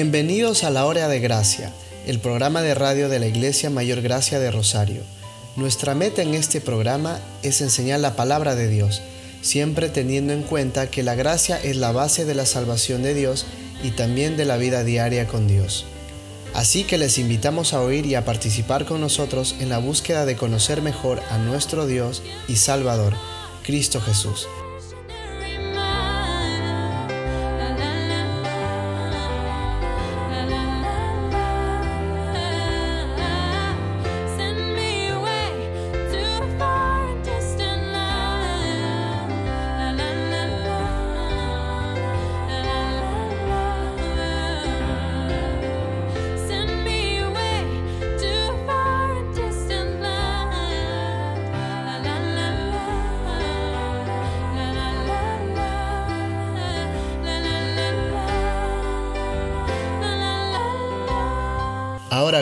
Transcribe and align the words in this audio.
Bienvenidos 0.00 0.62
a 0.62 0.70
la 0.70 0.86
Hora 0.86 1.08
de 1.08 1.18
Gracia, 1.18 1.72
el 2.06 2.20
programa 2.20 2.62
de 2.62 2.72
radio 2.72 3.08
de 3.08 3.18
la 3.18 3.26
Iglesia 3.26 3.68
Mayor 3.68 4.00
Gracia 4.00 4.38
de 4.38 4.52
Rosario. 4.52 5.02
Nuestra 5.56 5.96
meta 5.96 6.22
en 6.22 6.34
este 6.34 6.60
programa 6.60 7.18
es 7.42 7.60
enseñar 7.62 7.98
la 7.98 8.14
palabra 8.14 8.54
de 8.54 8.68
Dios, 8.68 9.02
siempre 9.42 9.88
teniendo 9.88 10.32
en 10.32 10.44
cuenta 10.44 10.88
que 10.88 11.02
la 11.02 11.16
gracia 11.16 11.60
es 11.60 11.74
la 11.74 11.90
base 11.90 12.24
de 12.24 12.36
la 12.36 12.46
salvación 12.46 13.02
de 13.02 13.12
Dios 13.12 13.44
y 13.82 13.90
también 13.90 14.36
de 14.36 14.44
la 14.44 14.56
vida 14.56 14.84
diaria 14.84 15.26
con 15.26 15.48
Dios. 15.48 15.84
Así 16.54 16.84
que 16.84 16.96
les 16.96 17.18
invitamos 17.18 17.72
a 17.72 17.82
oír 17.82 18.06
y 18.06 18.14
a 18.14 18.24
participar 18.24 18.84
con 18.84 19.00
nosotros 19.00 19.56
en 19.58 19.68
la 19.68 19.78
búsqueda 19.78 20.26
de 20.26 20.36
conocer 20.36 20.80
mejor 20.80 21.20
a 21.28 21.38
nuestro 21.38 21.88
Dios 21.88 22.22
y 22.46 22.54
Salvador, 22.54 23.14
Cristo 23.64 24.00
Jesús. 24.00 24.46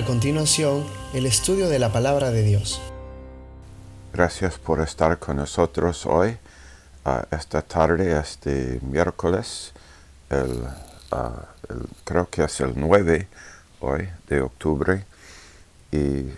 Continuación, 0.07 0.85
el 1.15 1.27
estudio 1.27 1.69
de 1.69 1.81
la 1.81 1.93
palabra 1.93 2.31
de 2.31 2.45
Dios. 2.45 2.81
Gracias 4.13 4.57
por 4.57 4.81
estar 4.81 5.19
con 5.19 5.37
nosotros 5.37 6.07
hoy, 6.07 6.39
esta 7.33 7.61
tarde, 7.61 8.17
este 8.17 8.79
miércoles, 8.83 9.73
creo 12.05 12.31
que 12.31 12.45
es 12.45 12.61
el 12.61 12.75
9 12.77 13.29
hoy 13.81 14.09
de 14.29 14.41
octubre. 14.41 15.05
Y, 15.91 16.31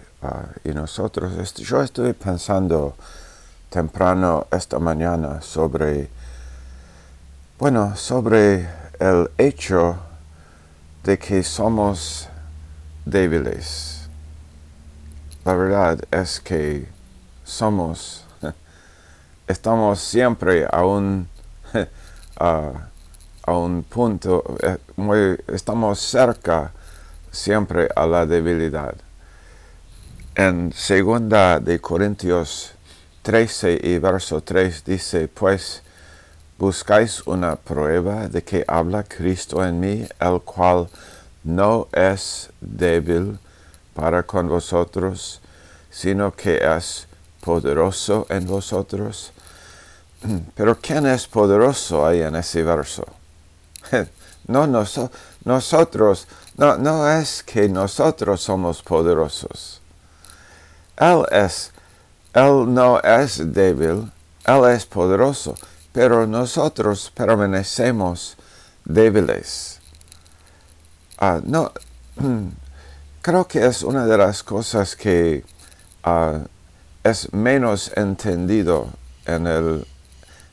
y 0.64 0.72
nosotros, 0.74 1.54
yo 1.56 1.82
estoy 1.82 2.14
pensando 2.14 2.96
temprano 3.68 4.46
esta 4.50 4.78
mañana 4.78 5.42
sobre, 5.42 6.08
bueno, 7.58 7.94
sobre 7.96 8.66
el 8.98 9.30
hecho 9.36 9.98
de 11.04 11.18
que 11.18 11.42
somos 11.42 12.28
débiles. 13.08 14.08
La 15.44 15.54
verdad 15.54 15.98
es 16.10 16.40
que 16.40 16.86
somos, 17.44 18.26
estamos 19.46 19.98
siempre 20.00 20.66
a 20.70 20.84
un, 20.84 21.26
a, 22.38 22.72
un 23.46 23.82
punto, 23.84 24.44
eh, 24.62 24.76
muy, 24.96 25.38
estamos 25.48 25.98
cerca 26.00 26.72
siempre 27.30 27.88
a 27.96 28.06
la 28.06 28.26
debilidad. 28.26 28.94
En 30.34 30.72
segunda 30.72 31.58
de 31.58 31.80
Corintios 31.80 32.72
13 33.22 33.80
y 33.82 33.98
verso 33.98 34.42
3 34.42 34.84
dice, 34.84 35.28
pues 35.28 35.82
buscáis 36.58 37.26
una 37.26 37.56
prueba 37.56 38.28
de 38.28 38.42
que 38.42 38.64
habla 38.68 39.02
Cristo 39.02 39.64
en 39.64 39.80
mí, 39.80 40.06
el 40.20 40.40
cual 40.42 40.88
no 41.44 41.88
es 41.92 42.50
débil 42.60 43.38
para 43.94 44.22
con 44.22 44.48
vosotros, 44.48 45.40
sino 45.90 46.34
que 46.34 46.58
es 46.62 47.06
poderoso 47.40 48.26
en 48.28 48.46
vosotros. 48.46 49.32
Pero 50.54 50.78
¿quién 50.80 51.06
es 51.06 51.26
poderoso 51.26 52.06
ahí 52.06 52.22
en 52.22 52.36
ese 52.36 52.62
verso? 52.62 53.04
No, 54.48 54.66
nosotros, 55.44 56.26
no, 56.56 56.78
no 56.78 57.06
es 57.06 57.42
que 57.42 57.68
nosotros 57.68 58.40
somos 58.40 58.82
poderosos. 58.82 59.82
Él 60.96 61.22
es, 61.30 61.70
Él 62.32 62.72
no 62.72 62.98
es 63.02 63.52
débil, 63.52 64.10
Él 64.46 64.64
es 64.70 64.86
poderoso, 64.86 65.54
pero 65.92 66.26
nosotros 66.26 67.12
permanecemos 67.14 68.38
débiles. 68.86 69.77
Ah, 71.20 71.40
no, 71.44 71.72
creo 73.22 73.48
que 73.48 73.66
es 73.66 73.82
una 73.82 74.06
de 74.06 74.16
las 74.16 74.44
cosas 74.44 74.94
que 74.94 75.44
ah, 76.04 76.42
es 77.02 77.32
menos 77.32 77.90
entendido 77.96 78.90
en, 79.26 79.48
el, 79.48 79.84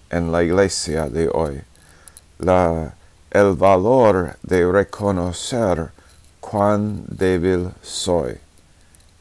en 0.09 0.31
la 0.31 0.41
iglesia 0.41 1.07
de 1.07 1.29
hoy. 1.31 1.61
La, 2.39 2.95
el 3.29 3.53
valor 3.53 4.37
de 4.41 4.65
reconocer 4.71 5.91
cuán 6.39 7.03
débil 7.09 7.69
soy. 7.83 8.39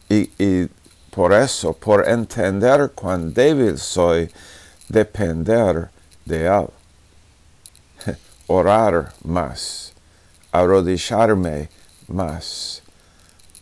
Y, 0.08 0.30
y 0.42 0.70
por 1.10 1.34
eso, 1.34 1.74
por 1.74 2.08
entender 2.08 2.92
cuán 2.94 3.34
débil 3.34 3.76
soy, 3.76 4.32
depender 4.88 5.90
de 6.24 6.46
Él. 6.46 6.68
Orar 8.46 9.12
más 9.24 9.93
arrodillarme 10.54 11.68
más, 12.06 12.80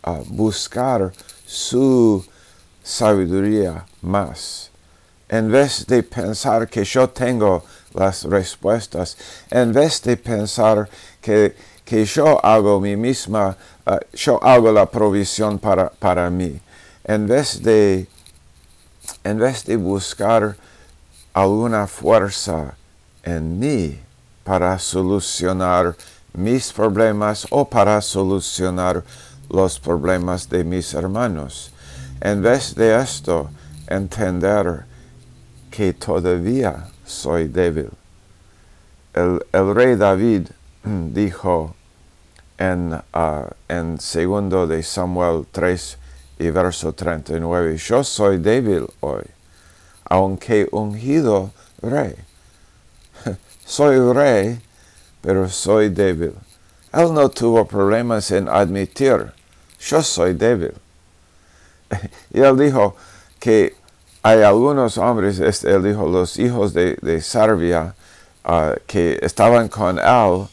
a 0.03 0.11
buscar 0.27 1.11
su 1.43 2.23
sabiduría 2.83 3.83
más. 4.03 4.69
En 5.27 5.51
vez 5.51 5.87
de 5.87 6.03
pensar 6.03 6.69
que 6.69 6.83
yo 6.83 7.09
tengo 7.09 7.63
las 7.95 8.25
respuestas, 8.25 9.17
en 9.49 9.73
vez 9.73 10.03
de 10.03 10.17
pensar 10.17 10.87
que, 11.19 11.55
que 11.83 12.05
yo 12.05 12.39
hago 12.45 12.79
mi 12.79 12.95
misma, 12.95 13.57
uh, 13.87 13.97
yo 14.13 14.37
hago 14.43 14.71
la 14.71 14.85
provisión 14.85 15.57
para, 15.57 15.89
para 15.89 16.29
mí, 16.29 16.59
en 17.05 17.27
vez 17.27 17.63
de, 17.63 18.05
en 19.23 19.39
vez 19.39 19.65
de 19.65 19.77
buscar 19.77 20.55
alguna 21.33 21.87
fuerza 21.87 22.75
en 23.23 23.57
mí 23.57 23.99
para 24.43 24.77
solucionar 24.77 25.95
mis 26.33 26.71
problemas 26.71 27.47
o 27.49 27.65
para 27.65 28.01
solucionar 28.01 29.03
los 29.49 29.79
problemas 29.79 30.49
de 30.49 30.63
mis 30.63 30.93
hermanos. 30.93 31.71
En 32.21 32.41
vez 32.41 32.73
de 32.75 32.99
esto, 32.99 33.49
entender 33.87 34.85
que 35.69 35.93
todavía 35.93 36.87
soy 37.05 37.47
débil. 37.47 37.89
El, 39.13 39.39
rey 39.75 39.95
David 39.95 40.47
dijo 40.83 41.75
en, 42.57 42.93
uh, 42.93 43.49
en 43.67 43.99
segundo 43.99 44.65
de 44.65 44.81
Samuel 44.81 45.45
3 45.51 45.97
y 46.39 46.49
verso 46.49 46.93
39, 46.93 47.77
yo 47.77 48.03
soy 48.03 48.37
débil 48.37 48.87
hoy, 49.01 49.23
aunque 50.05 50.67
ungido 50.71 51.51
rey. 51.81 52.15
soy 53.65 53.99
rey, 54.13 54.59
pero 55.23 55.49
soy 55.49 55.89
débil. 55.89 56.33
Él 56.91 57.13
no 57.13 57.29
tuvo 57.29 57.65
problemas 57.65 58.29
en 58.31 58.47
admitir, 58.49 59.31
yo 59.79 60.03
soy 60.03 60.33
débil. 60.33 60.73
Y 62.33 62.41
él 62.41 62.57
dijo 62.57 62.95
que 63.39 63.75
hay 64.21 64.41
algunos 64.41 64.97
hombres, 64.97 65.39
este, 65.39 65.71
él 65.71 65.83
dijo, 65.83 66.07
los 66.07 66.37
hijos 66.37 66.73
de, 66.73 66.97
de 67.01 67.21
Sarvia, 67.21 67.95
ah, 68.43 68.75
que 68.85 69.17
estaban 69.21 69.69
con 69.69 69.97
él 69.97 70.47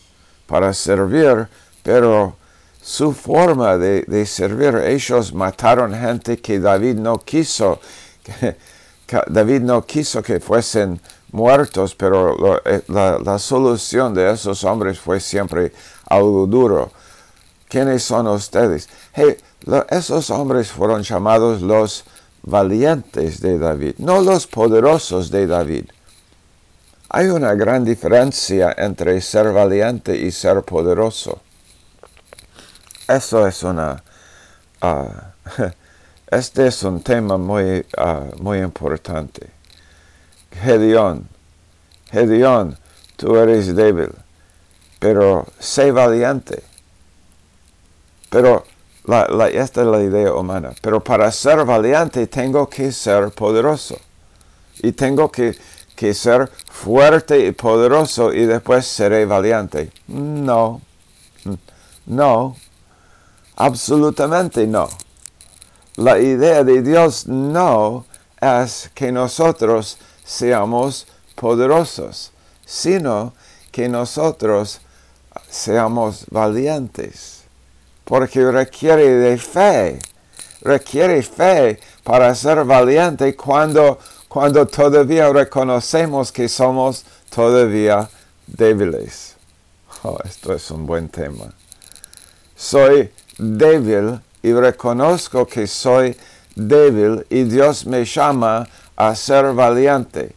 para 0.47 0.73
servir, 0.73 1.49
pero 1.83 2.37
su 2.81 3.13
forma 3.13 3.77
de, 3.77 4.03
de, 4.03 4.25
servir, 4.25 4.77
ellos 4.77 5.33
mataron 5.35 5.95
gente 5.95 6.39
que 6.39 6.59
David 6.59 6.97
no 6.97 7.19
quiso, 7.19 7.81
que 9.07 9.21
David 9.29 9.63
no 9.63 9.85
quiso 9.85 10.23
que 10.23 10.41
fuesen 10.41 11.01
muertos, 11.33 11.95
pero 11.95 12.61
eh, 12.65 12.83
la, 12.89 13.39
solución 13.39 14.15
de 14.15 14.33
esos 14.33 14.65
hombres 14.65 14.99
fue 14.99 15.21
siempre 15.21 15.73
algo 16.07 16.47
duro. 16.47 16.91
¿Quiénes 17.69 18.03
son 18.03 18.27
ustedes? 18.27 18.89
Esos 19.91 20.31
hombres 20.31 20.71
fueron 20.71 21.03
llamados 21.03 21.63
los 21.63 22.05
valientes 22.43 23.41
de 23.41 23.59
David, 23.59 23.95
no 23.99 24.23
los 24.23 24.47
poderosos 24.47 25.31
de 25.31 25.47
David. 25.47 25.85
Hay 27.11 27.27
una 27.27 27.55
gran 27.55 27.85
diferencia 27.85 28.75
entre 28.79 29.21
ser 29.21 29.53
valiente 29.53 30.17
y 30.17 30.31
ser 30.31 30.63
poderoso. 30.63 31.41
Eso 33.09 33.47
es 33.47 33.63
una... 33.65 34.03
Ah, 34.81 35.33
este 36.31 36.69
es 36.69 36.83
un 36.85 37.03
tema 37.03 37.37
muy, 37.37 37.85
ah, 37.97 38.27
muy 38.39 38.59
importante. 38.59 39.60
Gedeón, 40.53 41.29
Gedeón, 42.11 42.77
tú 43.17 43.37
eres 43.37 43.75
débil, 43.75 44.11
pero 44.99 45.47
sé 45.59 45.93
valiente. 45.93 46.63
pero 48.31 48.65
la, 49.05 49.49
esta 49.49 49.83
es 49.83 49.87
la 49.87 50.03
idea 50.03 50.33
humana. 50.35 50.73
Pero 50.81 51.01
para 51.03 51.31
ser 51.33 51.65
valiente 51.65 52.27
tengo 52.27 52.69
que 52.69 52.93
ser 52.93 53.31
poderoso. 53.33 53.99
Y 54.83 54.93
tengo 54.93 55.31
que, 55.31 55.57
que 55.97 56.15
ser 56.15 56.51
fuerte 56.71 57.47
y 57.47 57.53
poderoso 57.53 58.33
y 58.33 58.47
después 58.47 58.87
seré 58.87 59.27
valiente. 59.27 59.91
No, 60.09 60.81
no, 62.07 62.57
absolutamente 63.57 64.67
no. 64.67 64.89
La 65.97 66.19
idea 66.19 66.65
de 66.65 66.83
Dios 66.83 67.27
no 67.27 68.07
es 68.41 68.91
que 68.95 69.13
nosotros 69.13 69.99
seamos 70.31 71.09
poderosos, 71.35 72.31
sino 72.65 73.35
que 73.73 73.89
nosotros 73.89 74.81
seamos 75.49 76.25
valientes, 76.31 77.43
porque 78.05 78.49
requiere 78.51 79.09
de 79.09 79.37
fe, 79.39 79.99
requiere 80.63 81.21
fe 81.25 81.81
para 82.05 82.33
ser 82.37 82.65
valiente 82.65 83.35
cuando, 83.35 83.99
cuando 84.29 84.67
todavía 84.67 85.33
reconocemos 85.33 86.31
que 86.31 86.49
somos 86.49 87.05
todavía 87.29 88.09
débiles. 88.47 89.35
Oh, 90.05 90.17
esto 90.25 90.55
es 90.55 90.71
un 90.71 90.87
buen 90.87 91.09
tema. 91.09 91.53
Soy 92.55 93.11
débil 93.37 94.21
y 94.45 94.53
reconozco 94.53 95.45
que 95.45 95.67
soy 95.67 96.17
débil 96.55 97.27
y 97.31 97.43
Dios 97.43 97.85
me 97.85 98.05
llama 98.05 98.69
a 99.01 99.15
ser 99.15 99.55
valiente. 99.55 100.35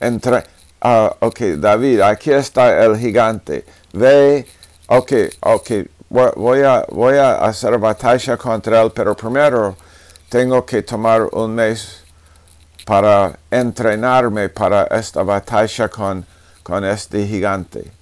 Entre, 0.00 0.38
uh, 0.82 1.10
ok, 1.20 1.40
David, 1.58 2.00
aquí 2.00 2.32
está 2.32 2.84
el 2.84 2.98
gigante. 2.98 3.64
Ve, 3.92 4.44
ok, 4.88 5.12
ok, 5.42 5.70
voy 6.10 6.62
a, 6.62 6.84
voy 6.90 7.18
a 7.18 7.36
hacer 7.36 7.78
batalla 7.78 8.36
contra 8.36 8.82
él, 8.82 8.90
pero 8.92 9.16
primero 9.16 9.76
tengo 10.28 10.66
que 10.66 10.82
tomar 10.82 11.22
un 11.32 11.54
mes 11.54 12.02
para 12.84 13.38
entrenarme 13.48 14.48
para 14.48 14.84
esta 14.86 15.22
batalla 15.22 15.88
con, 15.88 16.26
con 16.64 16.84
este 16.84 17.28
gigante. 17.28 17.92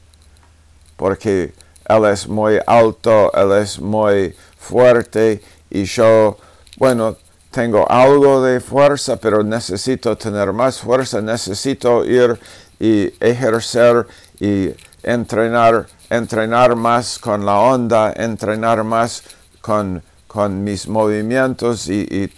Porque 0.96 1.52
él 1.86 2.04
es 2.06 2.26
muy 2.26 2.58
alto, 2.66 3.30
él 3.34 3.60
es 3.60 3.78
muy 3.78 4.34
fuerte 4.56 5.42
y 5.68 5.84
yo, 5.84 6.38
bueno, 6.78 7.16
tengo 7.54 7.88
algo 7.88 8.42
de 8.42 8.58
fuerza, 8.58 9.16
pero 9.16 9.44
necesito 9.44 10.18
tener 10.18 10.52
más 10.52 10.80
fuerza, 10.80 11.20
necesito 11.20 12.04
ir 12.04 12.36
y 12.80 13.14
ejercer 13.20 14.08
y 14.40 14.70
entrenar, 15.04 15.86
entrenar 16.10 16.74
más 16.74 17.16
con 17.20 17.46
la 17.46 17.60
onda, 17.60 18.12
entrenar 18.16 18.82
más 18.82 19.22
con, 19.60 20.02
con 20.26 20.64
mis 20.64 20.88
movimientos 20.88 21.88
y, 21.88 22.28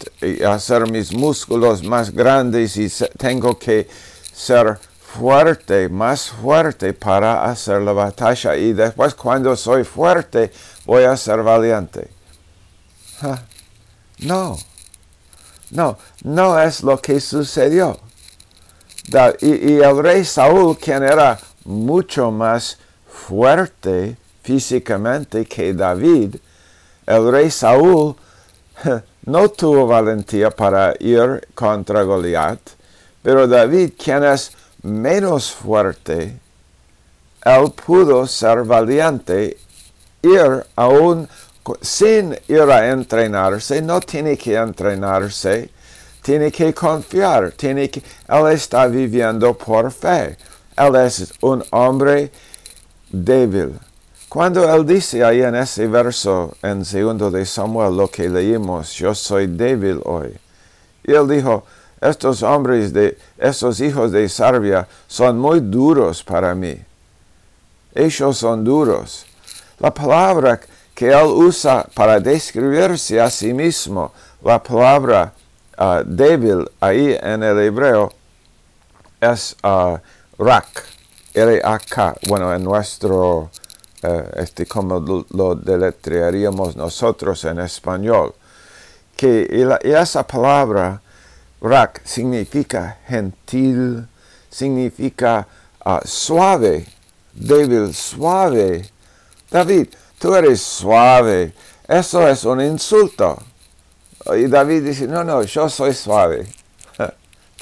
hacer 0.47 0.87
mis 0.91 1.11
músculos 1.11 1.81
más 1.81 2.11
grandes 2.11 2.77
y 2.77 2.87
tengo 3.17 3.57
que 3.57 3.89
ser 4.31 4.77
fuerte, 4.99 5.89
más 5.89 6.29
fuerte 6.29 6.93
para 6.93 7.45
hacer 7.45 7.81
la 7.81 7.93
batalla. 7.93 8.55
Y 8.55 8.73
después 8.73 9.15
cuando 9.15 9.55
soy 9.55 9.83
fuerte 9.83 10.51
voy 10.85 11.05
a 11.05 11.17
ser 11.17 11.41
valiente. 11.41 12.11
No, 14.19 14.57
no, 15.71 15.97
no 16.23 16.59
es 16.59 16.83
lo 16.83 16.99
que 17.01 17.19
sucedió. 17.19 17.99
y, 19.41 19.79
el 19.79 19.97
rey 20.03 20.25
Saúl, 20.25 20.77
quien 20.77 21.03
era 21.03 21.39
mucho 21.65 22.31
más 22.31 22.77
fuerte 23.09 24.17
físicamente 24.43 25.45
que 25.45 25.73
David, 25.73 26.35
el 27.05 27.31
rey 27.31 27.51
Saúl 27.51 28.15
no 29.25 29.49
tuvo 29.49 29.87
valentía 29.87 30.51
para 30.51 30.93
ir 30.99 31.47
contra 31.53 32.03
Goliat, 32.03 32.59
pero 33.21 33.47
David, 33.47 33.91
quien 34.01 34.23
es 34.23 34.51
menos 34.83 35.51
fuerte, 35.51 36.39
él 37.43 37.71
pudo 37.85 38.27
ser 38.27 38.63
valiente, 38.63 39.57
ir 40.21 40.65
aún 40.75 41.27
sin 41.81 42.37
ir 42.47 42.61
a 42.61 42.89
entrenarse, 42.89 43.81
no 43.81 43.99
tiene 43.99 44.37
que 44.37 44.55
entrenarse, 44.55 45.69
tiene 46.21 46.51
que 46.51 46.73
confiar, 46.73 47.51
tiene 47.51 47.89
que, 47.89 48.01
él 48.27 48.47
está 48.51 48.87
viviendo 48.87 49.53
por 49.53 49.91
fe. 49.91 50.37
Él 50.75 50.95
es 50.95 51.33
un 51.41 51.63
hombre 51.71 52.31
débil. 53.09 53.79
Cuando 54.29 54.71
él 54.73 54.85
dice 54.85 55.23
ahí 55.23 55.41
en 55.41 55.55
ese 55.55 55.87
verso 55.87 56.55
en 56.61 56.83
segundo 56.83 57.31
de 57.31 57.45
Samuel 57.45 57.95
lo 57.95 58.09
que 58.09 58.27
leímos, 58.27 58.93
yo 58.93 59.15
soy 59.15 59.47
débil 59.47 60.01
hoy. 60.03 60.37
Y 61.03 61.13
él 61.13 61.27
dijo, 61.27 61.63
estos 62.01 62.43
hombres 62.43 62.91
de, 62.93 63.17
estos 63.37 63.79
hijos 63.79 64.11
de 64.11 64.27
Sarbia 64.27 64.87
son 65.07 65.39
muy 65.39 65.61
duros 65.61 66.23
para 66.23 66.53
mí. 66.53 66.77
Ellos 67.95 68.37
son 68.37 68.63
duros. 68.63 69.25
La 69.79 69.93
palabra 69.93 70.59
que 70.97 71.11
él 71.11 71.27
usa 71.27 71.85
para 71.93 72.19
describirse 72.19 73.21
a 73.21 73.29
sí 73.29 73.53
mismo, 73.53 74.11
la 74.41 74.57
palabra 74.57 75.31
uh, 75.77 76.01
débil 76.03 76.67
ahí 76.79 77.15
en 77.21 77.43
el 77.43 77.59
hebreo 77.59 78.11
es 79.21 79.55
uh, 79.63 79.99
rak, 80.39 80.83
R-A-K, 81.35 82.15
bueno, 82.27 82.51
en 82.51 82.63
nuestro, 82.63 83.51
uh, 84.01 84.23
este, 84.37 84.65
como 84.65 85.25
lo, 85.29 85.53
deletrearíamos 85.53 86.75
nosotros 86.75 87.45
en 87.45 87.59
español, 87.59 88.33
que 89.15 89.45
y 89.83 89.91
esa 89.91 90.25
palabra 90.25 90.99
rak 91.61 92.01
significa 92.05 92.97
gentil, 93.07 94.07
significa 94.49 95.47
suave, 96.05 96.87
débil, 97.33 97.93
suave. 97.93 98.89
David, 99.49 99.87
tú 100.19 100.35
eres 100.35 100.61
suave. 100.61 101.53
Eso 101.87 102.27
es 102.27 102.43
un 102.43 102.61
insulto. 102.61 103.41
Y 104.35 104.47
David 104.47 104.83
dice, 104.83 105.07
no, 105.07 105.23
no, 105.23 105.43
yo 105.43 105.69
soy 105.69 105.93
suave. 105.93 106.47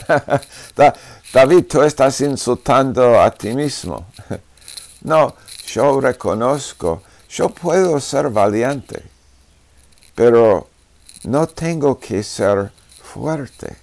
David, 1.34 1.66
tú 1.68 1.82
estás 1.84 2.22
insultando 2.22 3.22
a 3.22 3.32
ti 3.32 3.54
mismo. 3.54 4.08
no, 5.04 5.36
yo 5.68 6.00
reconozco, 6.00 7.04
yo 7.30 7.50
puedo 7.50 8.00
ser 8.00 8.30
valiente, 8.30 9.04
pero 10.16 10.70
no 11.24 11.48
tengo 11.48 12.00
que 12.00 12.24
ser 12.24 12.72
fuerte. 13.02 13.76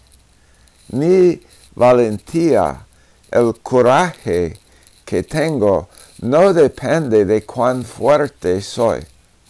Mi 0.88 1.40
valentía, 1.74 2.86
el 3.30 3.60
coraje 3.60 4.58
que 5.04 5.22
tengo, 5.22 5.88
no 6.22 6.52
depende 6.52 7.24
de 7.24 7.44
cuán 7.44 7.84
fuerte 7.84 8.60
soy. 8.62 9.04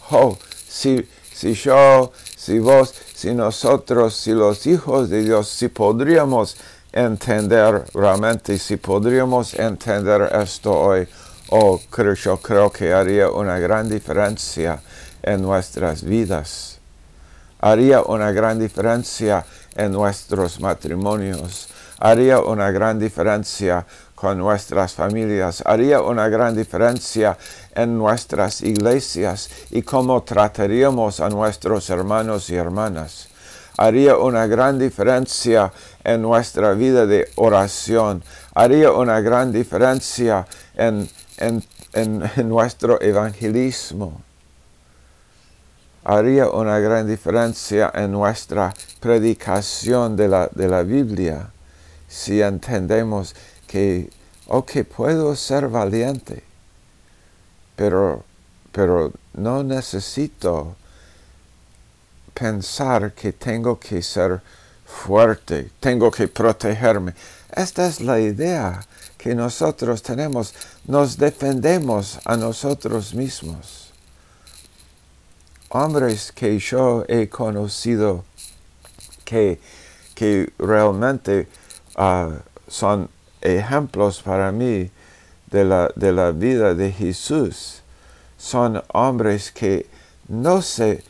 Oh, 0.09 0.37
si, 0.67 1.07
si 1.31 1.53
yo, 1.53 2.11
si 2.35 2.59
vos, 2.59 2.93
si 3.13 3.33
nosotros, 3.33 4.15
si 4.15 4.31
los 4.31 4.65
hijos 4.65 5.09
de 5.09 5.23
Dios, 5.23 5.47
si 5.47 5.67
podríamos 5.67 6.57
entender 6.91 7.85
realmente, 7.93 8.57
si 8.57 8.77
podríamos 8.77 9.53
entender 9.53 10.29
esto 10.33 10.73
hoy, 10.73 11.07
oh, 11.49 11.79
creo, 11.91 12.37
creo 12.37 12.71
que 12.71 12.91
haría 12.91 13.29
una 13.29 13.59
gran 13.59 13.87
diferencia 13.87 14.81
en 15.21 15.43
nuestras 15.43 16.03
vidas. 16.03 16.79
Haría 17.59 18.01
una 18.01 18.31
gran 18.31 18.59
diferencia 18.59 19.45
en 19.75 19.91
nuestros 19.91 20.59
matrimonios. 20.59 21.67
Haría 21.99 22.39
una 22.39 22.71
gran 22.71 22.99
diferencia 22.99 23.85
con 24.15 24.37
nuestras 24.37 24.93
familias, 24.93 25.63
haría 25.65 26.01
una 26.01 26.29
gran 26.29 26.55
diferencia 26.55 27.37
en 27.75 27.97
nuestras 27.97 28.61
iglesias 28.61 29.49
y 29.71 29.81
cómo 29.81 30.23
trataríamos 30.23 31.19
a 31.19 31.29
nuestros 31.29 31.89
hermanos 31.89 32.49
y 32.49 32.55
hermanas. 32.55 33.29
Haría 33.77 34.17
una 34.17 34.45
gran 34.45 34.77
diferencia 34.77 35.73
en 36.03 36.21
nuestra 36.21 36.73
vida 36.73 37.05
de 37.07 37.27
oración. 37.35 38.23
Haría 38.53 38.91
una 38.91 39.19
gran 39.19 39.51
diferencia 39.51 40.45
en, 40.75 41.09
nuestro 42.45 43.01
evangelismo. 43.01 44.21
Haría 46.03 46.49
una 46.49 46.79
gran 46.79 47.07
diferencia 47.07 47.91
en 47.95 48.11
nuestra 48.11 48.73
predicación 48.99 50.15
de 50.15 50.27
la, 50.27 50.49
de 50.53 50.67
la 50.67 50.83
Biblia 50.83 51.49
si 52.13 52.41
entendemos 52.43 53.35
que, 53.73 54.07
ok, 54.45 54.83
puedo 54.83 55.35
ser 55.35 55.67
valiente, 55.67 56.43
pero, 57.75 58.23
pero 58.71 59.11
no 59.33 59.63
necesito 59.63 60.75
pensar 62.35 63.13
que 63.13 63.33
tengo 63.33 63.79
que 63.79 64.03
ser 64.03 64.41
fuerte, 64.85 65.71
tengo 65.79 66.11
que 66.11 66.27
protegerme. 66.27 67.15
Esta 67.51 67.87
es 67.87 67.99
la 67.99 68.19
idea 68.19 68.79
que 69.17 69.33
nosotros 69.33 70.03
tenemos. 70.03 70.53
Nos 70.85 71.17
defendemos 71.17 72.19
a 72.25 72.37
nosotros 72.37 73.15
mismos. 73.15 73.91
hombres 75.69 76.31
que 76.31 76.59
yo 76.59 77.03
he 77.07 77.27
conocido 77.27 78.23
que, 79.25 79.59
que 80.13 80.53
realmente 80.59 81.47
ah, 81.95 82.37
son 82.67 83.09
ejemplos 83.43 84.21
para 84.21 84.51
mí 84.51 84.89
de 85.51 85.63
la, 85.63 85.91
de 85.95 86.11
la 86.11 86.31
vida 86.31 86.73
de 86.73 86.91
Jesús 86.91 87.83
son 88.37 88.83
hombres 88.93 89.51
que 89.51 89.85
no 90.27 90.61
se, 90.61 91.03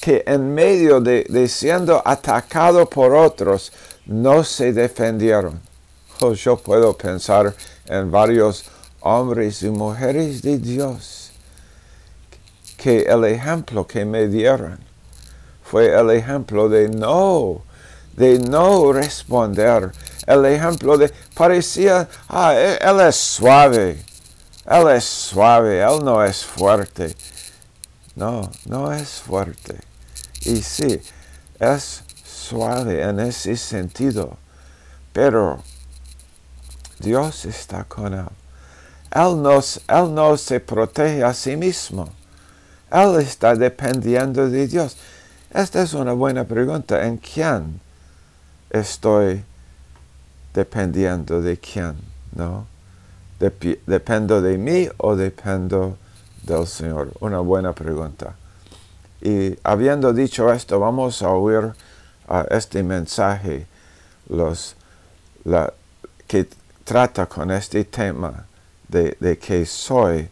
que 0.00 0.22
en 0.26 0.54
medio 0.54 1.00
de, 1.00 1.48
siendo 1.48 2.00
atacados 2.04 2.88
por 2.88 3.14
otros, 3.14 3.72
no 4.06 4.44
se 4.44 4.72
defendieron. 4.72 5.60
Oh, 6.20 6.32
yo 6.32 6.56
puedo 6.56 6.96
pensar 6.96 7.54
en 7.86 8.10
varios 8.10 8.64
hombres 9.00 9.62
y 9.62 9.70
mujeres 9.70 10.42
de 10.42 10.58
Dios 10.58 11.30
que 12.76 13.02
el 13.02 13.24
ejemplo 13.24 13.86
que 13.86 14.04
me 14.04 14.28
dieron 14.28 14.78
fue 15.64 15.88
el 15.88 16.10
ejemplo 16.10 16.68
de 16.68 16.88
no, 16.88 17.62
de 18.18 18.38
no 18.40 18.92
responder. 18.92 19.92
El 20.26 20.44
ejemplo 20.44 20.98
de, 20.98 21.12
parecía, 21.34 22.08
ah, 22.28 22.52
e, 22.54 22.76
él 22.82 23.00
es 23.00 23.16
suave, 23.16 24.04
él 24.66 24.88
es 24.90 25.04
suave, 25.04 25.80
él 25.80 26.04
no 26.04 26.22
es 26.22 26.44
fuerte. 26.44 27.14
No, 28.16 28.50
no 28.66 28.92
es 28.92 29.20
fuerte. 29.20 29.78
Y 30.42 30.60
sí, 30.62 31.00
es 31.60 32.02
suave 32.24 33.02
en 33.02 33.20
ese 33.20 33.56
sentido, 33.56 34.36
pero 35.12 35.62
Dios 36.98 37.44
está 37.44 37.84
con 37.84 38.12
él. 38.12 38.26
Él 39.14 39.40
no, 39.40 39.60
él 39.60 40.14
no 40.14 40.36
se 40.36 40.60
protege 40.60 41.22
a 41.22 41.32
sí 41.32 41.56
mismo. 41.56 42.10
Él 42.90 43.20
está 43.20 43.54
dependiendo 43.54 44.50
de 44.50 44.66
Dios. 44.66 44.96
Esta 45.54 45.82
es 45.82 45.94
una 45.94 46.12
buena 46.12 46.44
pregunta. 46.44 47.06
¿En 47.06 47.16
quién 47.16 47.80
estoy 48.70 49.42
dependiendo 50.54 51.40
de 51.40 51.56
quién? 51.58 51.94
¿No? 52.34 52.66
¿Dependo 53.38 54.42
de 54.42 54.58
mí 54.58 54.88
o 54.96 55.14
dependo 55.14 55.96
del 56.42 56.66
Señor? 56.66 57.12
Una 57.20 57.38
buena 57.40 57.72
pregunta. 57.72 58.34
Y 59.20 59.56
habiendo 59.62 60.12
dicho 60.12 60.52
esto, 60.52 60.78
vamos 60.80 61.22
a 61.22 61.30
oír 61.30 61.72
este 62.50 62.82
mensaje 62.82 63.66
los, 64.28 64.76
la, 65.44 65.72
que 66.26 66.46
trata 66.84 67.26
con 67.26 67.50
este 67.50 67.84
tema 67.84 68.46
de, 68.88 69.16
de 69.20 69.38
que 69.38 69.64
soy 69.64 70.28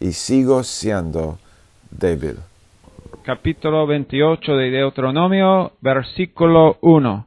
y 0.00 0.12
sigo 0.12 0.62
siendo 0.62 1.38
débil. 1.90 2.36
Capítulo 3.22 3.86
28 3.86 4.52
de 4.52 4.70
Deuteronomio, 4.70 5.72
versículo 5.80 6.78
1. 6.80 7.25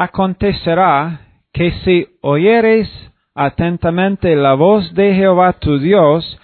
Acontecerá 0.00 1.22
que 1.52 1.72
si 1.82 2.06
oyeres 2.20 2.88
atentamente 3.34 4.36
la 4.36 4.54
voz 4.54 4.94
de 4.94 5.12
Jehová 5.12 5.54
tu 5.54 5.80
Dios, 5.80 6.38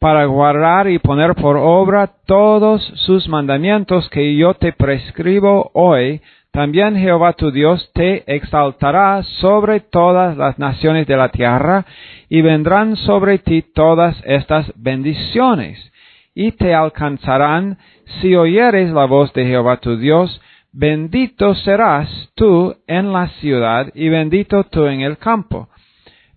para 0.00 0.24
guardar 0.24 0.90
y 0.90 0.98
poner 0.98 1.36
por 1.36 1.56
obra 1.56 2.10
todos 2.26 2.82
sus 3.06 3.28
mandamientos 3.28 4.10
que 4.10 4.36
yo 4.36 4.54
te 4.54 4.72
prescribo 4.72 5.70
hoy, 5.72 6.20
también 6.50 6.96
Jehová 6.96 7.34
tu 7.34 7.52
Dios 7.52 7.88
te 7.94 8.24
exaltará 8.26 9.22
sobre 9.22 9.78
todas 9.78 10.36
las 10.36 10.58
naciones 10.58 11.06
de 11.06 11.16
la 11.16 11.28
tierra, 11.28 11.86
y 12.28 12.42
vendrán 12.42 12.96
sobre 12.96 13.38
ti 13.38 13.62
todas 13.62 14.20
estas 14.26 14.72
bendiciones. 14.74 15.92
Y 16.34 16.50
te 16.50 16.74
alcanzarán 16.74 17.78
si 18.20 18.34
oyeres 18.34 18.90
la 18.90 19.04
voz 19.04 19.32
de 19.32 19.46
Jehová 19.46 19.76
tu 19.76 19.96
Dios, 19.96 20.40
bendito 20.76 21.54
serás 21.54 22.08
tú 22.34 22.76
en 22.86 23.10
la 23.12 23.28
ciudad 23.40 23.90
y 23.94 24.10
bendito 24.10 24.64
tú 24.64 24.84
en 24.86 25.00
el 25.00 25.16
campo. 25.16 25.68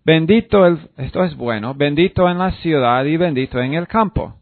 Bendito 0.06 0.66
el, 0.66 0.80
esto 0.98 1.24
es 1.26 1.36
bueno, 1.36 1.76
bendito 1.76 2.30
en 2.30 2.38
la 2.38 2.52
ciudad 2.54 3.04
y 3.04 3.18
bendito 3.18 3.60
en 3.60 3.74
el 3.74 3.88
campo. 3.88 4.36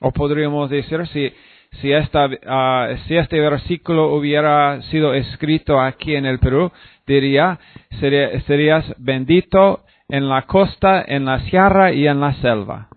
O 0.00 0.10
podríamos 0.10 0.68
decir, 0.70 1.06
si, 1.06 1.32
si, 1.80 1.92
esta, 1.92 2.28
ah, 2.46 2.88
si 3.06 3.16
este 3.16 3.38
versículo 3.38 4.14
hubiera 4.14 4.82
sido 4.90 5.14
escrito 5.14 5.80
aquí 5.80 6.16
en 6.16 6.26
el 6.26 6.40
Perú, 6.40 6.72
diría, 7.06 7.60
serías 8.00 8.92
bendito 8.98 9.84
en 10.08 10.28
la 10.28 10.42
costa, 10.42 11.02
en 11.06 11.24
la 11.24 11.38
sierra 11.40 11.92
y 11.92 12.08
en 12.08 12.20
la 12.20 12.34
selva 12.34 12.88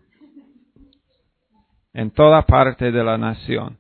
en 1.98 2.12
toda 2.12 2.44
parte 2.44 2.92
de 2.92 3.04
la 3.04 3.18
nación. 3.18 3.80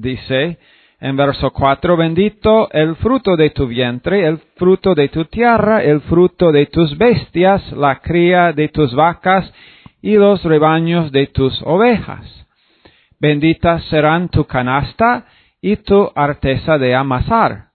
Dice 0.00 0.58
en 1.00 1.16
verso 1.16 1.50
4, 1.50 1.96
bendito 1.96 2.70
el 2.70 2.96
fruto 2.96 3.36
de 3.36 3.50
tu 3.50 3.66
vientre, 3.66 4.26
el 4.26 4.38
fruto 4.56 4.94
de 4.94 5.08
tu 5.08 5.24
tierra, 5.26 5.82
el 5.82 6.00
fruto 6.02 6.52
de 6.52 6.66
tus 6.66 6.96
bestias, 6.96 7.72
la 7.72 8.00
cría 8.00 8.52
de 8.52 8.68
tus 8.68 8.94
vacas 8.94 9.52
y 10.00 10.16
los 10.16 10.42
rebaños 10.42 11.12
de 11.12 11.26
tus 11.26 11.60
ovejas. 11.62 12.46
Benditas 13.20 13.84
serán 13.84 14.28
tu 14.28 14.44
canasta 14.44 15.26
y 15.60 15.76
tu 15.76 16.10
arteza 16.14 16.78
de 16.78 16.94
amasar. 16.94 17.66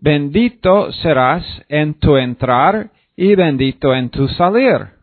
Bendito 0.00 0.92
serás 0.92 1.44
en 1.68 1.94
tu 1.98 2.16
entrar 2.16 2.90
y 3.16 3.34
bendito 3.34 3.94
en 3.94 4.10
tu 4.10 4.28
salir 4.28 4.96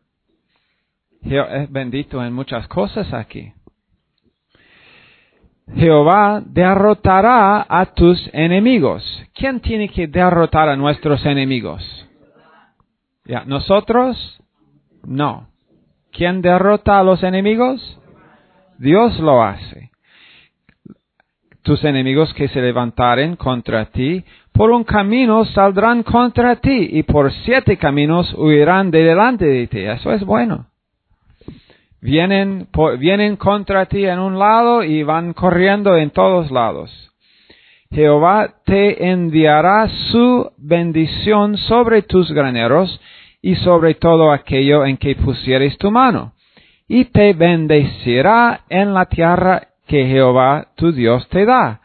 bendito 1.70 2.24
en 2.24 2.34
muchas 2.34 2.68
cosas 2.68 3.14
aquí. 3.14 3.54
Jehová 5.76 6.42
derrotará 6.46 7.66
a 7.68 7.86
tus 7.88 8.30
enemigos. 8.34 9.04
¿Quién 9.34 9.60
tiene 9.60 9.90
que 9.90 10.08
derrotar 10.08 10.70
a 10.70 10.76
nuestros 10.76 11.26
enemigos? 11.26 11.84
¿Ya? 13.26 13.44
¿Nosotros? 13.46 14.40
No. 15.06 15.48
¿Quién 16.12 16.42
derrota 16.42 17.00
a 17.00 17.04
los 17.04 17.24
enemigos? 17.24 18.00
Dios 18.78 19.20
lo 19.20 19.44
hace. 19.44 19.92
Tus 21.64 21.84
enemigos 21.86 22.34
que 22.34 22.50
se 22.50 22.62
levantaren 22.62 23.36
contra 23.36 23.86
ti, 23.86 24.24
por 24.52 24.70
un 24.70 24.84
camino 24.84 25.46
saldrán 25.46 26.04
contra 26.04 26.58
ti 26.58 26.90
y 26.92 27.04
por 27.04 27.32
siete 27.32 27.78
caminos 27.78 28.34
huirán 28.38 28.92
de 28.92 29.04
delante 29.04 29.46
de 29.46 29.68
ti. 29.68 29.80
Eso 29.80 30.12
es 30.12 30.24
bueno 30.26 30.68
vienen, 32.04 32.68
vienen 33.00 33.38
contra 33.38 33.86
ti 33.86 34.06
en 34.06 34.20
un 34.20 34.38
lado 34.38 34.84
y 34.84 35.04
van 35.04 35.34
corriendo 35.34 35.98
en 35.98 36.12
todos 36.12 36.52
lados. 36.52 36.92
Jehová 37.92 38.56
te 38.66 39.10
enviará 39.10 39.88
su 40.12 40.52
bendición 40.58 41.58
sobre 41.58 42.02
tus 42.02 42.32
graneros 42.32 43.00
y 43.42 43.56
sobre 43.56 43.96
todo 43.96 44.32
aquello 44.32 44.86
en 44.86 44.98
que 44.98 45.16
pusieres 45.16 45.78
tu 45.78 45.92
mano, 45.92 46.34
y 46.88 47.06
te 47.06 47.34
bendecirá 47.34 48.62
en 48.70 48.94
la 48.94 49.06
tierra 49.06 49.68
que 49.88 50.06
Jehová 50.06 50.68
tu 50.76 50.92
Dios 50.92 51.28
te 51.30 51.46
da. 51.46 51.82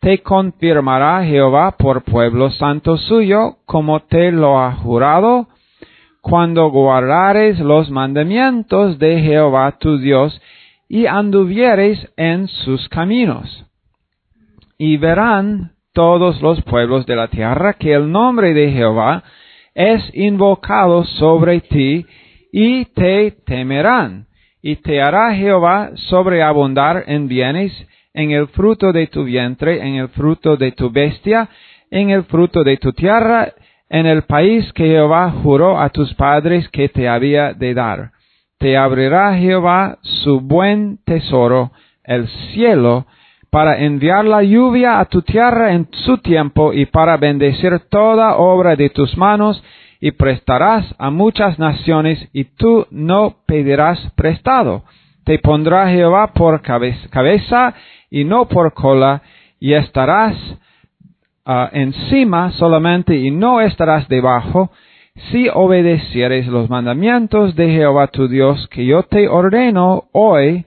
Te 0.00 0.22
confirmará 0.22 1.24
Jehová 1.24 1.72
por 1.72 2.02
pueblo 2.04 2.50
santo 2.50 2.96
suyo, 2.96 3.56
como 3.66 4.00
te 4.00 4.32
lo 4.32 4.58
ha 4.58 4.72
jurado, 4.72 5.48
cuando 6.20 6.70
guardares 6.70 7.58
los 7.58 7.90
mandamientos 7.90 8.98
de 8.98 9.20
Jehová 9.20 9.78
tu 9.78 9.98
Dios 9.98 10.40
y 10.88 11.06
anduvieres 11.06 12.10
en 12.16 12.48
sus 12.48 12.88
caminos. 12.88 13.64
Y 14.76 14.96
verán 14.96 15.72
todos 15.92 16.40
los 16.40 16.62
pueblos 16.62 17.06
de 17.06 17.16
la 17.16 17.28
tierra 17.28 17.74
que 17.74 17.92
el 17.92 18.10
nombre 18.10 18.54
de 18.54 18.70
Jehová 18.70 19.22
es 19.74 20.02
invocado 20.14 21.04
sobre 21.04 21.60
ti 21.60 22.06
y 22.52 22.86
te 22.86 23.30
temerán. 23.46 24.26
Y 24.62 24.76
te 24.76 25.00
hará 25.00 25.34
Jehová 25.34 25.90
sobreabundar 25.94 27.04
en 27.06 27.28
bienes, 27.28 27.72
en 28.12 28.30
el 28.32 28.48
fruto 28.48 28.92
de 28.92 29.06
tu 29.06 29.24
vientre, 29.24 29.80
en 29.80 29.94
el 29.94 30.08
fruto 30.08 30.56
de 30.56 30.72
tu 30.72 30.90
bestia, 30.90 31.48
en 31.90 32.10
el 32.10 32.24
fruto 32.24 32.62
de 32.62 32.76
tu 32.76 32.92
tierra, 32.92 33.52
en 33.90 34.06
el 34.06 34.22
país 34.22 34.72
que 34.72 34.86
Jehová 34.86 35.32
juró 35.42 35.80
a 35.80 35.90
tus 35.90 36.14
padres 36.14 36.68
que 36.68 36.88
te 36.88 37.08
había 37.08 37.52
de 37.52 37.74
dar. 37.74 38.12
Te 38.58 38.76
abrirá 38.76 39.34
Jehová 39.36 39.98
su 40.02 40.40
buen 40.40 40.98
tesoro, 41.04 41.72
el 42.04 42.28
cielo, 42.52 43.06
para 43.50 43.80
enviar 43.80 44.24
la 44.24 44.44
lluvia 44.44 45.00
a 45.00 45.06
tu 45.06 45.22
tierra 45.22 45.72
en 45.72 45.88
su 45.90 46.18
tiempo 46.18 46.72
y 46.72 46.86
para 46.86 47.16
bendecir 47.16 47.80
toda 47.90 48.36
obra 48.36 48.76
de 48.76 48.90
tus 48.90 49.16
manos, 49.16 49.62
y 50.02 50.12
prestarás 50.12 50.94
a 50.98 51.10
muchas 51.10 51.58
naciones 51.58 52.26
y 52.32 52.44
tú 52.44 52.86
no 52.90 53.36
pedirás 53.44 53.98
prestado. 54.14 54.84
Te 55.24 55.38
pondrá 55.40 55.90
Jehová 55.90 56.32
por 56.32 56.62
cabeza 56.62 57.74
y 58.08 58.24
no 58.24 58.46
por 58.48 58.72
cola, 58.72 59.20
y 59.58 59.74
estarás 59.74 60.36
Ah, 61.44 61.70
encima 61.72 62.52
solamente 62.52 63.16
y 63.16 63.30
no 63.30 63.60
estarás 63.60 64.08
debajo, 64.08 64.70
si 65.30 65.48
obedecieres 65.52 66.46
los 66.46 66.68
mandamientos 66.68 67.56
de 67.56 67.70
Jehová 67.70 68.08
tu 68.08 68.28
Dios 68.28 68.68
que 68.68 68.84
yo 68.84 69.02
te 69.04 69.26
ordeno 69.28 70.04
hoy 70.12 70.66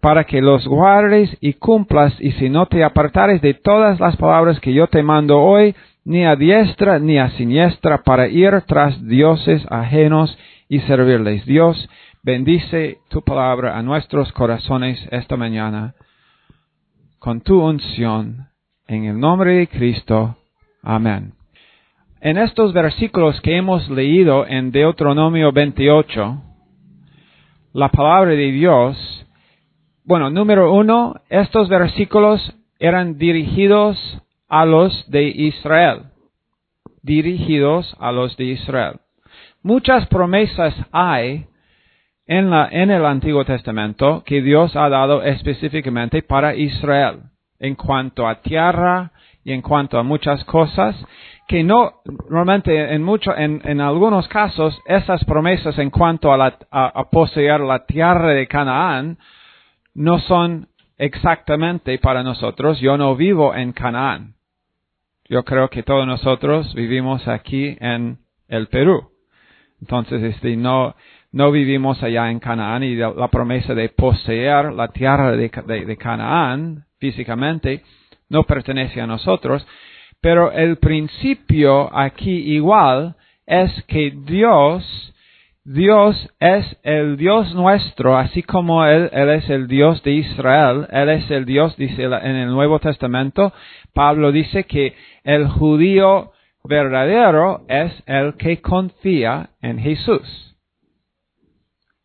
para 0.00 0.24
que 0.24 0.40
los 0.40 0.66
guardes 0.66 1.36
y 1.40 1.54
cumplas, 1.54 2.12
y 2.20 2.32
si 2.32 2.48
no 2.48 2.66
te 2.66 2.82
apartares 2.82 3.40
de 3.40 3.54
todas 3.54 4.00
las 4.00 4.16
palabras 4.16 4.58
que 4.58 4.72
yo 4.72 4.88
te 4.88 5.02
mando 5.04 5.40
hoy, 5.40 5.76
ni 6.04 6.24
a 6.24 6.34
diestra 6.34 6.98
ni 6.98 7.18
a 7.18 7.30
siniestra, 7.30 8.02
para 8.02 8.26
ir 8.26 8.62
tras 8.66 9.06
dioses 9.06 9.64
ajenos 9.70 10.36
y 10.68 10.80
servirles. 10.80 11.46
Dios, 11.46 11.88
bendice 12.24 12.98
tu 13.10 13.22
palabra 13.22 13.78
a 13.78 13.82
nuestros 13.82 14.32
corazones 14.32 14.98
esta 15.12 15.36
mañana 15.36 15.94
con 17.20 17.40
tu 17.40 17.60
unción. 17.62 18.51
En 18.88 19.04
el 19.04 19.18
nombre 19.18 19.54
de 19.54 19.68
Cristo. 19.68 20.36
Amén. 20.82 21.34
En 22.20 22.36
estos 22.36 22.72
versículos 22.72 23.40
que 23.40 23.56
hemos 23.56 23.88
leído 23.88 24.44
en 24.46 24.72
Deuteronomio 24.72 25.52
28, 25.52 26.42
la 27.74 27.88
palabra 27.90 28.32
de 28.32 28.50
Dios, 28.50 29.26
bueno, 30.04 30.30
número 30.30 30.72
uno, 30.72 31.14
estos 31.28 31.68
versículos 31.68 32.56
eran 32.80 33.18
dirigidos 33.18 33.96
a 34.48 34.64
los 34.64 35.08
de 35.08 35.28
Israel. 35.28 36.02
Dirigidos 37.02 37.96
a 38.00 38.10
los 38.10 38.36
de 38.36 38.44
Israel. 38.46 38.96
Muchas 39.62 40.08
promesas 40.08 40.74
hay 40.90 41.46
en, 42.26 42.52
en 42.52 42.90
el 42.90 43.06
Antiguo 43.06 43.44
Testamento 43.44 44.24
que 44.26 44.42
Dios 44.42 44.74
ha 44.74 44.88
dado 44.88 45.22
específicamente 45.22 46.22
para 46.22 46.56
Israel 46.56 47.31
en 47.62 47.74
cuanto 47.76 48.28
a 48.28 48.42
tierra 48.42 49.10
y 49.44 49.52
en 49.52 49.62
cuanto 49.62 49.98
a 49.98 50.02
muchas 50.02 50.44
cosas 50.44 50.94
que 51.48 51.64
no 51.64 52.02
normalmente 52.28 52.94
en 52.94 53.02
mucho 53.02 53.34
en, 53.36 53.62
en 53.64 53.80
algunos 53.80 54.28
casos 54.28 54.78
esas 54.86 55.24
promesas 55.24 55.78
en 55.78 55.90
cuanto 55.90 56.32
a, 56.32 56.36
la, 56.36 56.58
a, 56.70 57.04
poseer 57.10 57.60
la 57.60 57.86
tierra 57.86 58.28
de 58.28 58.46
Canaán 58.46 59.16
no 59.94 60.18
son 60.18 60.68
exactamente 60.98 61.98
para 61.98 62.22
nosotros. 62.22 62.80
Yo 62.80 62.96
no 62.96 63.16
vivo 63.16 63.54
en 63.54 63.72
Canaán. 63.72 64.34
Yo 65.28 65.44
creo 65.44 65.68
que 65.68 65.82
todos 65.82 66.06
nosotros 66.06 66.74
vivimos 66.74 67.26
aquí 67.26 67.76
en 67.80 68.18
el 68.48 68.68
Perú. 68.68 69.10
Entonces, 69.80 70.22
este, 70.22 70.56
no, 70.56 70.94
no 71.32 71.50
vivimos 71.50 72.02
allá 72.02 72.30
en 72.30 72.38
Canaán 72.38 72.82
y 72.82 72.94
la 72.94 73.28
promesa 73.28 73.74
de 73.74 73.88
poseer 73.88 74.72
la 74.72 74.88
tierra 74.88 75.32
de, 75.32 75.96
Canaán 75.98 76.84
físicamente 77.02 77.82
no 78.28 78.44
pertenece 78.44 79.00
a 79.00 79.08
nosotros, 79.08 79.66
pero 80.20 80.52
el 80.52 80.76
principio 80.76 81.90
aquí 81.92 82.54
igual 82.54 83.16
es 83.44 83.70
que 83.88 84.12
Dios, 84.24 85.12
Dios 85.64 86.32
es 86.38 86.64
el 86.84 87.16
Dios 87.16 87.52
nuestro, 87.56 88.16
así 88.16 88.44
como 88.44 88.86
Él, 88.86 89.10
es 89.12 89.50
el 89.50 89.66
Dios 89.66 90.00
de 90.04 90.12
Israel, 90.12 90.86
Él 90.92 91.08
es 91.08 91.28
el 91.28 91.44
Dios, 91.44 91.76
dice 91.76 92.04
en 92.04 92.36
el 92.36 92.50
Nuevo 92.50 92.78
Testamento, 92.78 93.52
Pablo 93.92 94.30
dice 94.30 94.62
que 94.62 94.94
el 95.24 95.48
judío 95.48 96.30
verdadero 96.62 97.64
es 97.68 97.92
el 98.06 98.34
que 98.36 98.60
confía 98.60 99.50
en 99.60 99.80
Jesús. 99.80 100.56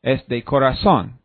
Es 0.01 0.27
de 0.27 0.41
corazón, 0.41 1.19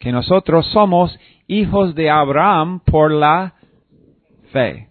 que 0.00 0.10
nosotros 0.10 0.66
somos 0.68 1.18
hijos 1.48 1.94
de 1.94 2.10
Abraham 2.10 2.80
por 2.80 3.10
la 3.10 3.54
fe. 4.52 4.88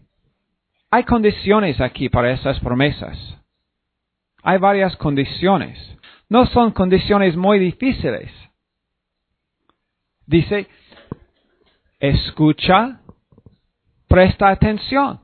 Hay 0.91 1.04
condiciones 1.04 1.80
aquí 1.80 2.10
para 2.10 2.32
esas 2.32 2.60
promesas. 2.60 3.17
Hay 4.43 4.58
varias 4.58 4.96
condiciones. 4.98 5.78
No 6.30 6.46
son 6.48 6.72
condiciones 6.72 7.36
muy 7.38 7.60
difíciles. 7.60 8.32
Dice, 10.26 10.67
escucha, 12.00 13.02
presta 14.08 14.50
atención. 14.50 15.22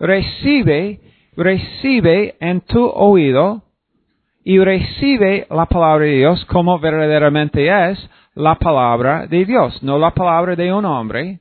Recibe, 0.00 1.00
recibe 1.36 2.36
en 2.40 2.60
tu 2.62 2.84
oído 2.86 3.65
y 4.48 4.60
recibe 4.60 5.44
la 5.50 5.66
palabra 5.66 6.04
de 6.04 6.18
Dios 6.18 6.44
como 6.44 6.78
verdaderamente 6.78 7.66
es 7.90 7.98
la 8.36 8.54
palabra 8.54 9.26
de 9.26 9.44
Dios, 9.44 9.82
no 9.82 9.98
la 9.98 10.12
palabra 10.12 10.54
de 10.54 10.72
un 10.72 10.84
hombre. 10.84 11.40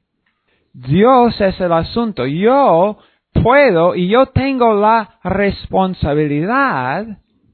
Dios 0.74 1.40
es 1.40 1.62
el 1.62 1.72
asunto. 1.72 2.26
Yo 2.26 2.98
puedo 3.32 3.94
y 3.94 4.08
yo 4.08 4.26
tengo 4.26 4.74
la 4.74 5.20
responsabilidad, 5.24 7.06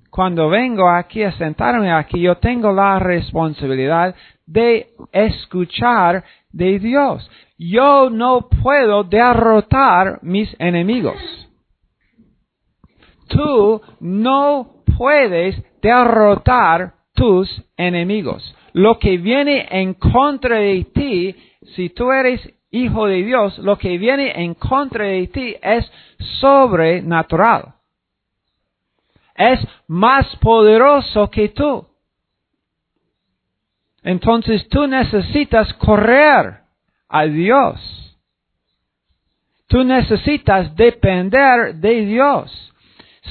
cuando 0.09 0.47
vengo 0.47 0.89
aquí 0.89 1.21
a 1.21 1.33
sentarme 1.33 1.91
aquí, 1.91 2.21
yo 2.21 2.37
tengo 2.37 2.71
la 2.71 2.97
responsabilidad 2.99 4.15
de 4.45 4.87
escuchar 5.11 6.23
de 6.53 6.79
Dios. 6.79 7.29
Yo 7.57 8.09
no 8.09 8.47
puedo 8.47 9.03
derrotar 9.03 10.19
mis 10.21 10.55
enemigos. 10.59 11.17
Tú 13.27 13.81
no 13.99 14.80
puedes 15.01 15.55
derrotar 15.81 16.93
tus 17.15 17.49
enemigos. 17.75 18.55
Lo 18.73 18.99
que 18.99 19.17
viene 19.17 19.67
en 19.71 19.95
contra 19.95 20.57
de 20.57 20.85
ti, 20.93 21.35
si 21.75 21.89
tú 21.89 22.11
eres 22.11 22.39
hijo 22.69 23.07
de 23.07 23.23
Dios, 23.23 23.57
lo 23.57 23.79
que 23.79 23.97
viene 23.97 24.31
en 24.43 24.53
contra 24.53 25.05
de 25.05 25.25
ti 25.25 25.55
es 25.59 25.91
sobrenatural. 26.39 27.73
Es 29.33 29.59
más 29.87 30.35
poderoso 30.35 31.31
que 31.31 31.49
tú. 31.49 31.83
Entonces 34.03 34.69
tú 34.69 34.85
necesitas 34.85 35.73
correr 35.73 36.59
a 37.09 37.23
Dios. 37.23 38.19
Tú 39.65 39.83
necesitas 39.83 40.75
depender 40.75 41.73
de 41.73 42.05
Dios. 42.05 42.71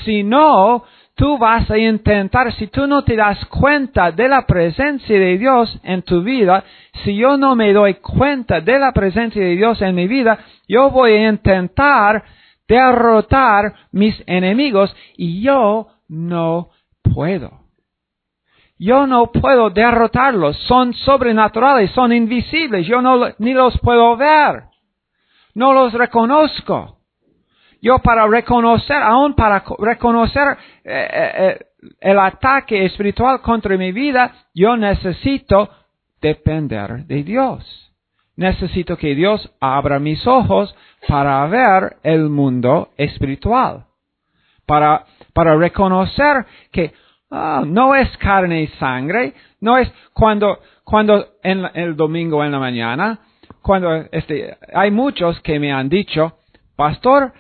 Si 0.05 0.25
no, 0.25 0.85
tú 1.21 1.37
vas 1.37 1.71
a 1.71 1.77
intentar, 1.77 2.51
si 2.55 2.69
tú 2.69 2.87
no 2.87 3.05
te 3.05 3.15
das 3.15 3.45
cuenta 3.45 4.11
de 4.11 4.27
la 4.27 4.47
presencia 4.47 5.19
de 5.19 5.37
Dios 5.37 5.79
en 5.83 6.01
tu 6.01 6.23
vida, 6.23 6.65
si 7.05 7.15
yo 7.15 7.37
no 7.37 7.55
me 7.55 7.75
doy 7.75 7.97
cuenta 7.97 8.63
de 8.63 8.79
la 8.79 8.93
presencia 8.93 9.43
de 9.43 9.55
Dios 9.55 9.83
en 9.83 9.95
mi 9.95 10.09
vida, 10.09 10.39
yo 10.67 10.89
voy 10.89 11.13
a 11.13 11.29
intentar 11.29 12.25
derrotar 12.67 13.75
mis 13.93 14.15
enemigos 14.27 14.97
y 15.19 15.43
yo 15.43 15.89
no 16.09 16.71
puedo. 17.03 17.51
Yo 18.79 19.07
no 19.07 19.31
puedo 19.31 19.69
derrotarlos, 19.69 20.57
son 20.61 20.95
sobrenaturales, 20.95 21.91
son 21.91 22.15
invisibles, 22.15 22.87
yo 22.87 23.03
no, 23.03 23.27
ni 23.39 23.53
los 23.53 23.79
puedo 23.81 24.17
ver, 24.17 24.63
no 25.55 25.75
los 25.75 25.93
reconozco. 25.93 27.00
Yo 27.83 27.99
para 28.01 28.27
reconocer, 28.27 29.03
aún 29.03 29.35
para 29.35 29.65
reconocer 29.79 30.57
eh, 30.85 31.09
eh, 31.13 31.33
eh, 31.39 31.67
el 32.01 32.19
ataque 32.19 32.85
espiritual 32.85 33.41
contra 33.41 33.77
mi 33.77 33.93
vida, 33.93 34.33
yo 34.55 34.77
necesito 34.77 35.71
depender 36.21 37.07
de 37.07 37.23
Dios. 37.23 37.93
Necesito 38.37 38.97
que 38.97 39.15
Dios 39.15 39.51
abra 39.61 39.99
mis 39.99 40.27
ojos 40.27 40.75
para 41.09 41.47
ver 41.47 41.97
el 42.03 42.29
mundo 42.29 42.91
espiritual. 42.97 43.85
Para, 44.67 45.05
para 45.33 45.57
reconocer 45.57 46.47
que 46.71 46.93
ah, 47.31 47.63
no 47.67 47.95
es 47.95 48.15
carne 48.19 48.63
y 48.63 48.67
sangre, 48.79 49.35
no 49.61 49.79
es 49.79 49.91
cuando, 50.13 50.61
cuando 50.85 51.27
en 51.43 51.65
el 51.75 51.97
domingo 51.97 52.45
en 52.45 52.53
la 52.53 52.59
mañana, 52.59 53.21
cuando 53.63 53.95
este, 54.13 54.57
hay 54.75 54.91
muchos 54.91 55.41
que 55.41 55.59
me 55.59 55.73
han 55.73 55.89
dicho, 55.89 56.39
pastor, 56.77 57.33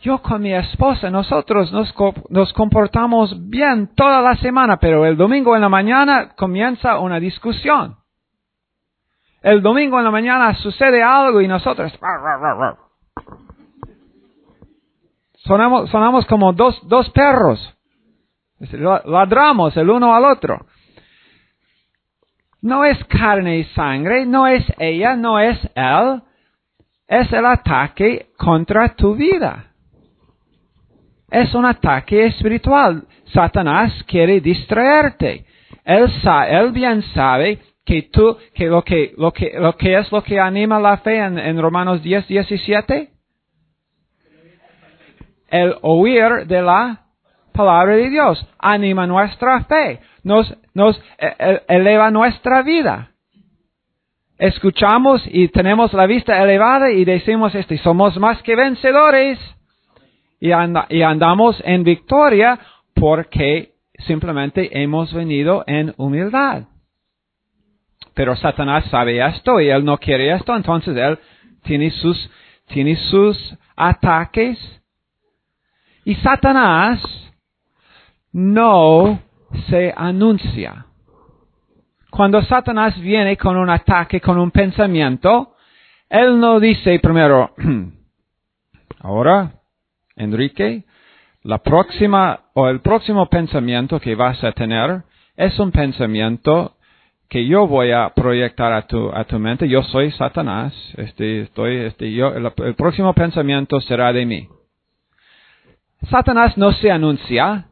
yo 0.00 0.22
con 0.22 0.40
mi 0.40 0.54
esposa, 0.54 1.10
nosotros 1.10 1.70
nos, 1.72 1.94
nos, 2.30 2.52
comportamos 2.54 3.48
bien 3.50 3.94
toda 3.94 4.22
la 4.22 4.34
semana, 4.36 4.78
pero 4.78 5.04
el 5.04 5.16
domingo 5.16 5.54
en 5.54 5.62
la 5.62 5.68
mañana 5.68 6.30
comienza 6.36 6.98
una 6.98 7.20
discusión. 7.20 7.96
El 9.42 9.62
domingo 9.62 9.98
en 9.98 10.04
la 10.04 10.10
mañana 10.10 10.54
sucede 10.54 11.02
algo 11.02 11.40
y 11.40 11.48
nosotros 11.48 11.92
sonamos, 15.44 16.26
como 16.26 16.52
dos, 16.52 16.80
dos 16.88 17.10
perros. 17.10 17.76
Ladramos 19.04 19.76
el 19.76 19.88
uno 19.88 20.14
al 20.14 20.24
otro. 20.24 20.66
No 22.62 22.84
es 22.84 23.02
carne 23.04 23.58
y 23.58 23.64
sangre, 23.64 24.26
no 24.26 24.46
es 24.46 24.64
ella, 24.78 25.16
no 25.16 25.38
es 25.38 25.58
él, 25.74 26.22
es 27.06 27.32
el 27.32 27.46
ataque 27.46 28.30
contra 28.36 28.94
tu 28.94 29.14
vida 29.14 29.69
es 31.30 31.54
un 31.54 31.64
ataque 31.64 32.26
espiritual. 32.26 33.04
Satanás 33.32 33.92
quiere 34.06 34.40
distraerte. 34.40 35.44
Él, 35.84 36.10
él 36.48 36.72
bien 36.72 37.02
sabe 37.14 37.58
que 37.84 38.02
tú, 38.02 38.36
que 38.54 38.66
lo 38.66 38.82
que, 38.82 39.14
lo 39.16 39.32
que, 39.32 39.52
lo 39.58 39.76
que 39.76 39.98
es 39.98 40.10
lo 40.12 40.22
que 40.22 40.38
anima 40.38 40.78
la 40.80 40.98
fe 40.98 41.18
en, 41.18 41.60
Romanos 41.60 42.02
10, 42.02 42.26
17. 42.28 43.10
El 45.48 45.76
oír 45.82 46.46
de 46.46 46.62
la 46.62 47.06
palabra 47.52 47.96
de 47.96 48.10
Dios 48.10 48.46
anima 48.58 49.06
nuestra 49.06 49.64
fe, 49.64 50.00
nos, 50.22 50.54
nos 50.74 50.96
e, 51.18 51.26
e, 51.38 51.62
eleva 51.68 52.10
nuestra 52.10 52.62
vida. 52.62 53.10
escuchamos 54.38 55.22
y 55.26 55.48
tenemos 55.48 55.92
la 55.92 56.06
vista 56.06 56.40
elevada 56.42 56.90
y 56.90 57.04
decimos, 57.04 57.54
este, 57.54 57.76
somos 57.78 58.16
más 58.18 58.40
que 58.42 58.54
vencedores 58.54 59.38
y, 60.40 60.48
y 60.48 61.02
andamos 61.02 61.62
en 61.64 61.84
victoria 61.84 62.58
porque 62.94 63.74
simplemente 64.06 64.82
hemos 64.82 65.12
venido 65.12 65.62
en 65.66 65.94
humildad. 65.98 66.64
Pero 68.14 68.34
Satanás 68.36 68.84
sabe 68.90 69.24
esto 69.24 69.60
y 69.60 69.68
él 69.68 69.84
no 69.84 69.98
quiere 69.98 70.32
esto, 70.34 70.56
entonces 70.56 70.96
él 70.96 71.18
tiene 71.62 71.90
sus, 71.90 72.30
tiene 72.68 72.96
sus 72.96 73.56
ataques. 73.76 74.58
Y 76.04 76.14
Satanás 76.16 77.00
no 78.32 79.20
se 79.68 79.92
anuncia. 79.96 80.86
Cuando 82.10 82.42
Satanás 82.42 82.98
viene 83.00 83.36
con 83.36 83.56
un 83.56 83.70
ataque, 83.70 84.20
con 84.20 84.38
un 84.38 84.50
pensamiento, 84.50 85.54
él 86.08 86.40
no 86.40 86.58
dice 86.58 86.98
primero, 86.98 87.54
ahora, 89.00 89.52
Enrique, 90.16 90.84
la 91.42 91.58
próxima 91.58 92.40
o 92.54 92.68
el 92.68 92.80
próximo 92.80 93.26
pensamiento 93.28 94.00
que 94.00 94.14
vas 94.14 94.42
a 94.44 94.52
tener 94.52 95.02
es 95.36 95.58
un 95.58 95.70
pensamiento 95.70 96.76
que 97.30 97.46
yo 97.46 97.68
voy 97.68 97.92
a 97.92 98.10
proyectar 98.10 98.72
a 98.72 98.82
tu, 98.82 99.08
a 99.08 99.24
tu 99.24 99.38
mente. 99.38 99.68
Yo 99.68 99.82
soy 99.84 100.10
Satanás. 100.10 100.74
Este, 100.96 101.42
estoy, 101.42 101.76
este, 101.76 102.12
yo, 102.12 102.34
el, 102.34 102.74
próximo 102.74 103.14
pensamiento 103.14 103.80
será 103.80 104.12
de 104.12 104.26
mí. 104.26 104.48
Satanás 106.10 106.58
no 106.58 106.72
se 106.72 106.90
anuncia. 106.90 107.66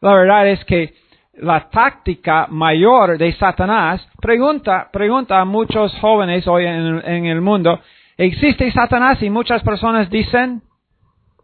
La 0.00 0.14
verdad 0.14 0.48
es 0.48 0.64
que 0.64 0.94
la 1.34 1.70
táctica 1.70 2.48
mayor 2.50 3.18
de 3.18 3.32
Satanás, 3.34 4.06
pregunta, 4.20 4.90
pregunta 4.92 5.40
a 5.40 5.44
muchos 5.44 5.96
jóvenes 6.00 6.46
hoy 6.48 6.66
en, 6.66 7.26
el 7.26 7.40
mundo, 7.40 7.80
¿existe 8.16 8.70
Satanás? 8.72 9.22
Y 9.22 9.30
muchas 9.30 9.62
personas 9.62 10.10
dicen, 10.10 10.62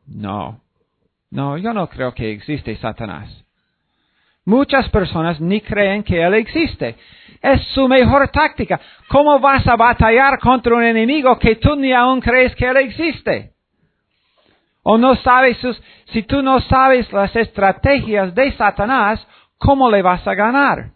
no, 0.08 0.60
no, 1.30 1.58
yo 1.58 1.72
no 1.72 1.88
creo 1.88 2.14
que 2.14 2.32
existe 2.32 2.76
Satanás. 2.76 3.44
Muchas 4.44 4.88
personas 4.88 5.40
ni 5.40 5.60
creen 5.60 6.02
que 6.02 6.22
Él 6.22 6.34
existe. 6.34 6.96
Es 7.42 7.62
su 7.74 7.86
mejor 7.86 8.28
táctica. 8.28 8.80
¿Cómo 9.08 9.38
vas 9.38 9.66
a 9.66 9.76
batallar 9.76 10.38
contra 10.38 10.74
un 10.74 10.84
enemigo 10.84 11.38
que 11.38 11.56
tú 11.56 11.76
ni 11.76 11.92
aún 11.92 12.20
crees 12.20 12.54
que 12.56 12.66
Él 12.66 12.78
existe? 12.78 13.52
O 14.82 14.96
no 14.96 15.16
sabes 15.16 15.58
sus, 15.58 15.78
si 16.06 16.22
tú 16.22 16.40
no 16.42 16.60
sabes 16.62 17.12
las 17.12 17.36
estrategias 17.36 18.34
de 18.34 18.52
Satanás, 18.52 19.24
¿cómo 19.58 19.90
le 19.90 20.00
vas 20.00 20.26
a 20.26 20.34
ganar? 20.34 20.92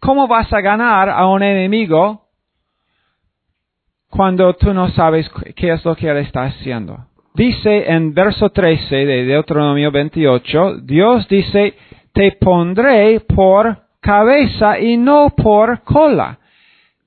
¿Cómo 0.00 0.28
vas 0.28 0.52
a 0.52 0.60
ganar 0.60 1.08
a 1.08 1.26
un 1.26 1.42
enemigo 1.42 2.26
cuando 4.10 4.52
tú 4.52 4.74
no 4.74 4.90
sabes 4.90 5.30
qué 5.56 5.72
es 5.72 5.82
lo 5.82 5.96
que 5.96 6.10
él 6.10 6.18
está 6.18 6.42
haciendo? 6.42 7.06
Dice 7.36 7.90
en 7.90 8.14
verso 8.14 8.50
13 8.50 8.94
de 8.94 9.24
Deuteronomio 9.24 9.90
28, 9.90 10.76
Dios 10.82 11.26
dice, 11.26 11.74
te 12.12 12.30
pondré 12.40 13.18
por 13.18 13.76
cabeza 14.00 14.78
y 14.78 14.96
no 14.96 15.30
por 15.30 15.82
cola. 15.82 16.38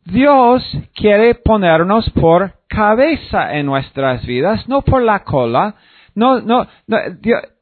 Dios 0.03 0.69
quiere 0.93 1.35
ponernos 1.35 2.09
por 2.09 2.51
cabeza 2.67 3.55
en 3.57 3.67
nuestras 3.67 4.25
vidas, 4.25 4.67
no 4.67 4.81
por 4.81 5.01
la 5.01 5.23
cola. 5.23 5.75
No, 6.13 6.41
no, 6.41 6.67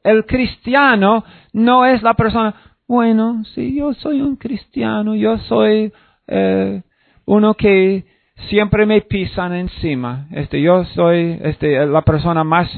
el 0.02 0.26
cristiano 0.26 1.24
no 1.52 1.86
es 1.86 2.02
la 2.02 2.14
persona, 2.14 2.52
bueno, 2.88 3.44
sí, 3.54 3.76
yo 3.76 3.94
soy 3.94 4.20
un 4.20 4.34
cristiano, 4.34 5.14
yo 5.14 5.38
soy 5.38 5.92
eh, 6.26 6.82
uno 7.26 7.54
que 7.54 8.06
siempre 8.48 8.86
me 8.86 9.00
pisan 9.02 9.54
encima. 9.54 10.26
Este, 10.32 10.60
yo 10.60 10.84
soy 10.84 11.38
este, 11.42 11.84
la 11.86 12.02
persona 12.02 12.44
más, 12.44 12.68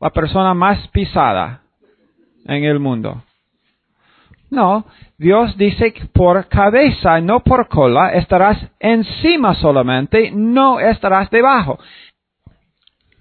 la 0.00 0.10
persona 0.10 0.54
más 0.54 0.86
pisada 0.88 1.62
en 2.46 2.64
el 2.64 2.78
mundo. 2.78 3.22
No, 4.50 4.86
Dios 5.18 5.56
dice 5.56 5.92
que 5.92 6.06
por 6.06 6.46
cabeza, 6.48 7.20
no 7.20 7.40
por 7.40 7.68
cola, 7.68 8.10
estarás 8.10 8.58
encima 8.78 9.54
solamente, 9.54 10.30
no 10.30 10.78
estarás 10.78 11.30
debajo. 11.30 11.78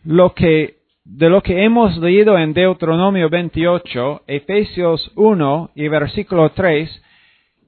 Lo 0.04 0.34
que, 0.36 0.76
de 1.04 1.30
lo 1.30 1.42
que 1.42 1.64
hemos 1.64 1.98
leído 1.98 2.38
en 2.38 2.54
Deuteronomio 2.54 3.30
28, 3.30 4.22
Efesios 4.28 5.12
1 5.16 5.72
y 5.74 5.88
versículo 5.88 6.52
3, 6.52 7.02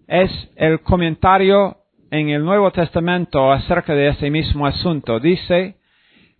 es 0.08 0.52
el 0.56 0.82
comentario 0.82 1.78
en 2.12 2.30
el 2.30 2.44
Nuevo 2.44 2.72
Testamento 2.72 3.52
acerca 3.52 3.94
de 3.94 4.10
ese 4.10 4.30
mismo 4.30 4.66
asunto. 4.66 5.20
Dice, 5.20 5.76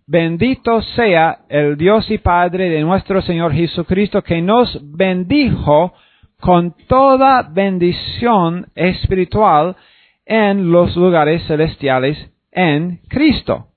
bendito 0.06 0.80
sea 0.82 1.40
el 1.48 1.76
Dios 1.76 2.10
y 2.10 2.18
Padre 2.18 2.70
de 2.70 2.80
nuestro 2.82 3.20
Señor 3.22 3.52
Jesucristo 3.52 4.22
que 4.22 4.40
nos 4.40 4.78
bendijo 4.82 5.92
con 6.40 6.74
toda 6.86 7.42
bendición 7.42 8.66
espiritual 8.74 9.76
en 10.24 10.70
los 10.70 10.96
lugares 10.96 11.42
celestiales 11.46 12.16
en 12.52 13.00
Cristo. 13.08 13.68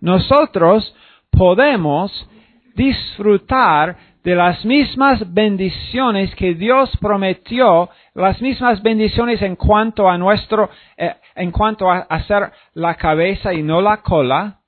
Nosotros 0.00 0.94
podemos 1.30 2.28
disfrutar 2.74 3.96
de 4.26 4.34
las 4.34 4.64
mismas 4.64 5.32
bendiciones 5.32 6.34
que 6.34 6.54
Dios 6.54 6.90
prometió, 7.00 7.88
las 8.12 8.42
mismas 8.42 8.82
bendiciones 8.82 9.40
en 9.40 9.54
cuanto 9.54 10.10
a 10.10 10.18
nuestro, 10.18 10.68
eh, 10.96 11.14
en 11.36 11.52
cuanto 11.52 11.88
a 11.88 11.98
hacer 11.98 12.50
la 12.74 12.96
cabeza 12.96 13.54
y 13.54 13.62
no 13.62 13.80
la 13.80 13.98
cola, 13.98 14.58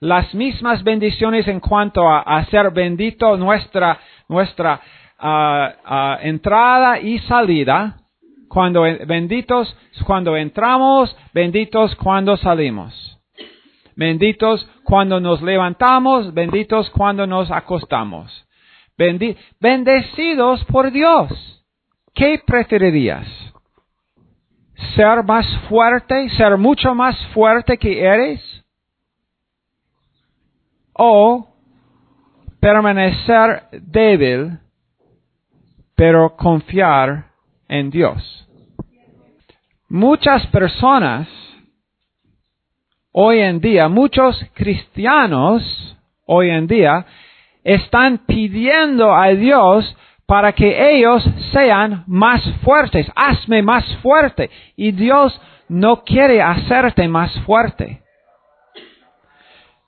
las 0.00 0.34
mismas 0.34 0.84
bendiciones 0.84 1.48
en 1.48 1.60
cuanto 1.60 2.06
a 2.06 2.20
hacer 2.20 2.72
bendito 2.72 3.38
nuestra, 3.38 3.98
nuestra 4.28 4.82
entrada 6.20 7.00
y 7.00 7.20
salida, 7.20 7.96
cuando 8.48 8.82
benditos 8.82 9.74
cuando 10.04 10.36
entramos, 10.36 11.16
benditos 11.32 11.96
cuando 11.96 12.36
salimos. 12.36 13.18
Benditos 13.96 14.68
cuando 14.82 15.20
nos 15.20 15.40
levantamos, 15.40 16.34
benditos 16.34 16.90
cuando 16.90 17.26
nos 17.26 17.50
acostamos. 17.50 18.44
Bendecidos 18.96 20.64
por 20.66 20.90
Dios. 20.90 21.64
¿Qué 22.14 22.40
preferirías? 22.46 23.26
¿Ser 24.94 25.22
más 25.24 25.46
fuerte? 25.68 26.28
¿Ser 26.30 26.56
mucho 26.56 26.94
más 26.94 27.16
fuerte 27.28 27.76
que 27.76 28.00
eres? 28.00 28.40
¿O 30.92 31.48
permanecer 32.60 33.64
débil 33.72 34.58
pero 35.94 36.34
confiar 36.36 37.26
en 37.68 37.90
Dios. 37.90 38.48
Muchas 39.88 40.46
personas 40.48 41.28
hoy 43.12 43.40
en 43.40 43.60
día, 43.60 43.88
muchos 43.88 44.42
cristianos 44.54 45.62
hoy 46.26 46.50
en 46.50 46.66
día, 46.66 47.06
están 47.64 48.18
pidiendo 48.26 49.14
a 49.14 49.28
Dios 49.28 49.96
para 50.26 50.52
que 50.52 50.96
ellos 50.96 51.24
sean 51.52 52.04
más 52.06 52.42
fuertes. 52.62 53.10
Hazme 53.16 53.62
más 53.62 53.84
fuerte. 54.02 54.50
Y 54.76 54.92
Dios 54.92 55.38
no 55.68 56.04
quiere 56.04 56.40
hacerte 56.42 57.08
más 57.08 57.32
fuerte. 57.40 58.02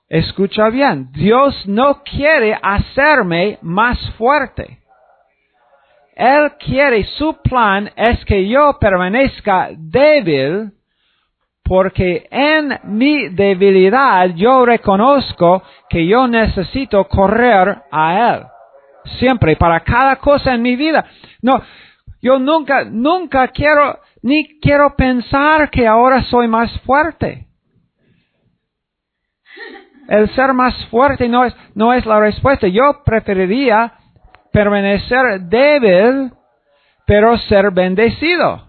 Escucha 0.09 0.69
bien, 0.69 1.11
Dios 1.11 1.67
no 1.67 2.01
quiere 2.03 2.57
hacerme 2.61 3.59
más 3.61 3.99
fuerte. 4.17 4.79
Él 6.15 6.53
quiere, 6.59 7.03
su 7.03 7.41
plan 7.43 7.91
es 7.95 8.23
que 8.25 8.47
yo 8.47 8.77
permanezca 8.79 9.69
débil 9.77 10.71
porque 11.67 12.27
en 12.31 12.79
mi 12.85 13.27
debilidad 13.29 14.29
yo 14.35 14.65
reconozco 14.65 15.63
que 15.89 16.07
yo 16.07 16.27
necesito 16.27 17.03
correr 17.05 17.83
a 17.91 18.33
Él. 18.33 18.43
Siempre, 19.19 19.55
para 19.57 19.81
cada 19.81 20.15
cosa 20.17 20.53
en 20.53 20.61
mi 20.61 20.75
vida. 20.75 21.05
No, 21.41 21.61
yo 22.21 22.39
nunca, 22.39 22.85
nunca 22.85 23.49
quiero, 23.49 23.99
ni 24.21 24.59
quiero 24.59 24.95
pensar 24.95 25.69
que 25.69 25.85
ahora 25.85 26.23
soy 26.23 26.47
más 26.47 26.71
fuerte. 26.81 27.47
El 30.07 30.29
ser 30.35 30.53
más 30.53 30.73
fuerte 30.85 31.27
no 31.27 31.43
es, 31.43 31.53
no 31.75 31.93
es 31.93 32.05
la 32.05 32.19
respuesta. 32.19 32.67
Yo 32.67 33.03
preferiría 33.03 33.93
permanecer 34.53 35.41
débil, 35.41 36.31
pero 37.05 37.37
ser 37.39 37.71
bendecido. 37.71 38.67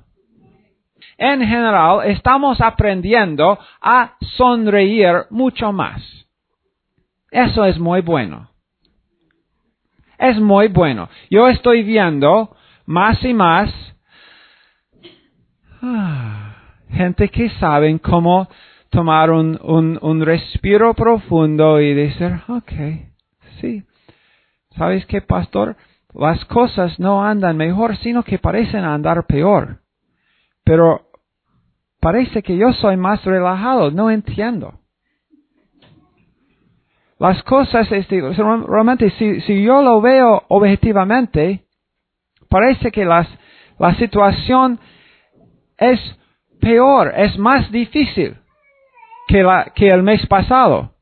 En 1.19 1.41
general, 1.41 2.09
estamos 2.09 2.61
aprendiendo 2.61 3.59
a 3.83 4.15
sonreír 4.21 5.27
mucho 5.31 5.73
más. 5.73 6.01
Eso 7.33 7.65
es 7.65 7.77
muy 7.77 8.03
bueno. 8.03 8.49
Es 10.17 10.39
muy 10.39 10.69
bueno. 10.69 11.09
Yo 11.29 11.49
estoy 11.49 11.83
viendo 11.83 12.57
más 12.87 13.23
y 13.25 13.35
más. 13.35 13.69
Ah, 15.83 16.55
gente 16.91 17.29
que 17.29 17.51
saben 17.51 17.99
cómo 17.99 18.49
tomar 18.91 19.33
un, 19.33 19.59
un, 19.61 19.99
un 20.01 20.25
respiro 20.25 20.95
profundo 20.95 21.81
y 21.81 21.95
decir, 21.95 22.41
ok, 22.49 22.73
sí. 23.61 23.83
¿Sabes 24.77 25.05
qué, 25.07 25.21
pastor? 25.21 25.77
Las 26.15 26.45
cosas 26.45 26.99
no 27.01 27.25
andan 27.25 27.57
mejor, 27.57 27.97
sino 27.97 28.23
que 28.23 28.39
parecen 28.39 28.85
andar 28.85 29.27
peor. 29.27 29.81
Pero 30.65 31.08
parece 32.01 32.43
que 32.43 32.57
yo 32.57 32.73
soy 32.73 32.97
más 32.97 33.25
relajado, 33.25 33.91
no 33.91 34.11
entiendo. 34.11 34.75
Las 37.19 37.43
cosas, 37.43 37.91
este, 37.91 38.21
realmente, 38.21 39.11
si, 39.11 39.63
yo 39.63 39.83
lo 39.83 40.01
veo 40.01 40.45
objetivamente, 40.49 41.65
parece 42.49 42.93
que 42.93 43.05
las, 43.05 43.29
la 43.79 43.95
situación 43.97 44.79
es 45.77 46.01
peor, 46.61 47.13
es 47.17 47.37
más 47.39 47.71
difícil 47.73 48.37
que, 49.27 49.43
la, 49.43 49.73
que 49.75 49.89
el 49.89 50.05
mes 50.05 50.25
pasado. 50.27 50.93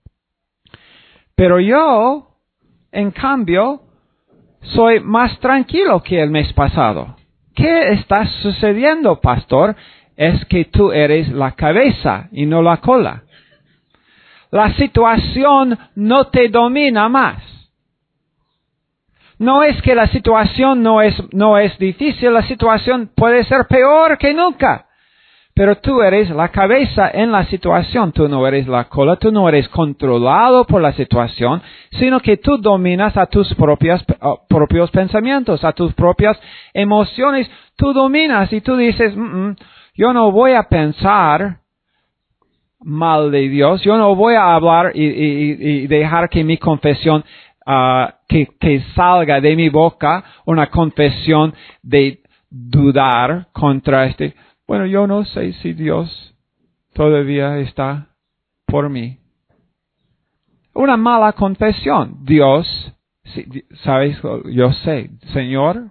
Pero 1.35 1.61
yo, 1.61 2.29
en 2.91 3.11
cambio, 3.11 3.83
soy 4.63 5.01
más 5.01 5.39
tranquilo 5.41 6.03
que 6.03 6.23
el 6.23 6.31
mes 6.31 6.51
pasado. 6.55 7.17
¿Qué 7.55 7.93
está 7.93 8.27
sucediendo, 8.43 9.21
pastor? 9.21 9.77
Es 10.17 10.45
que 10.47 10.65
tú 10.67 10.93
eres 10.93 11.29
la 11.29 11.53
cabeza 11.53 12.29
y 12.33 12.47
no 12.47 12.63
la 12.63 12.79
cola. 12.79 13.23
La 14.51 14.73
situación 14.75 15.79
no 15.95 16.29
te 16.29 16.49
domina 16.49 17.09
más. 17.09 17.43
No 19.39 19.63
es 19.63 19.81
que 19.83 19.95
la 19.95 20.07
situación 20.09 20.83
no 20.83 21.03
es, 21.03 21.15
no 21.33 21.59
es 21.59 21.79
difícil, 21.79 22.33
la 22.33 22.43
situación 22.43 23.11
puede 23.15 23.45
ser 23.45 23.67
peor 23.67 24.17
que 24.17 24.33
nunca. 24.33 24.87
Pero 25.55 25.77
tú 25.77 26.03
eres 26.03 26.29
la 26.31 26.49
cabeza 26.49 27.11
en 27.11 27.33
la 27.33 27.47
situación, 27.47 28.13
tú 28.13 28.29
no 28.29 28.47
eres 28.47 28.69
la 28.69 28.85
cola, 28.85 29.17
tú 29.17 29.33
no 29.33 29.49
eres 29.49 29.69
controlado 29.71 30.67
por 30.67 30.83
la 30.83 30.93
situación, 30.93 31.63
sino 31.93 32.21
que 32.21 32.37
tú 32.37 32.59
dominas 32.59 33.17
a 33.17 33.25
tus 33.25 33.55
propios 33.55 34.05
propios 34.49 34.91
pensamientos, 34.91 35.65
a 35.65 35.73
tus 35.73 35.95
propias 35.95 36.39
emociones, 36.75 37.51
tú 37.75 37.95
dominas 37.95 38.53
y 38.53 38.61
tú 38.61 38.77
dices, 38.77 39.17
mm, 39.17 39.21
mm, 39.21 39.57
yo 39.97 40.13
no 40.13 40.31
voy 40.31 40.53
a 40.53 40.65
pensar 40.65 41.59
mal 42.81 43.31
de 43.31 43.49
Dios, 43.49 43.83
yo 43.83 43.97
no 43.97 44.15
voy 44.15 44.35
a 44.35 44.55
hablar 44.55 44.93
y, 44.95 45.87
dejar 45.87 46.29
que 46.29 46.45
mi 46.45 46.59
confesión, 46.59 47.25
que, 48.29 48.49
que 48.61 48.81
salga 48.95 49.41
de 49.41 49.57
mi 49.57 49.69
boca 49.69 50.25
una 50.45 50.69
confesión 50.69 51.55
de 51.83 52.21
dudar 52.51 53.49
contra 53.53 54.07
este 54.07 54.35
bueno, 54.67 54.87
yo 54.87 55.07
no 55.07 55.25
sé 55.25 55.53
si 55.55 55.73
Dios 55.75 56.35
todavía 56.93 57.59
está 57.59 58.09
por 58.67 58.91
mí. 58.91 59.19
Una 60.75 60.97
mala 60.97 61.33
confesión. 61.33 62.25
Dios, 62.25 62.67
sabes, 63.85 64.19
yo 64.47 64.73
sé, 64.73 65.11
Señor, 65.33 65.91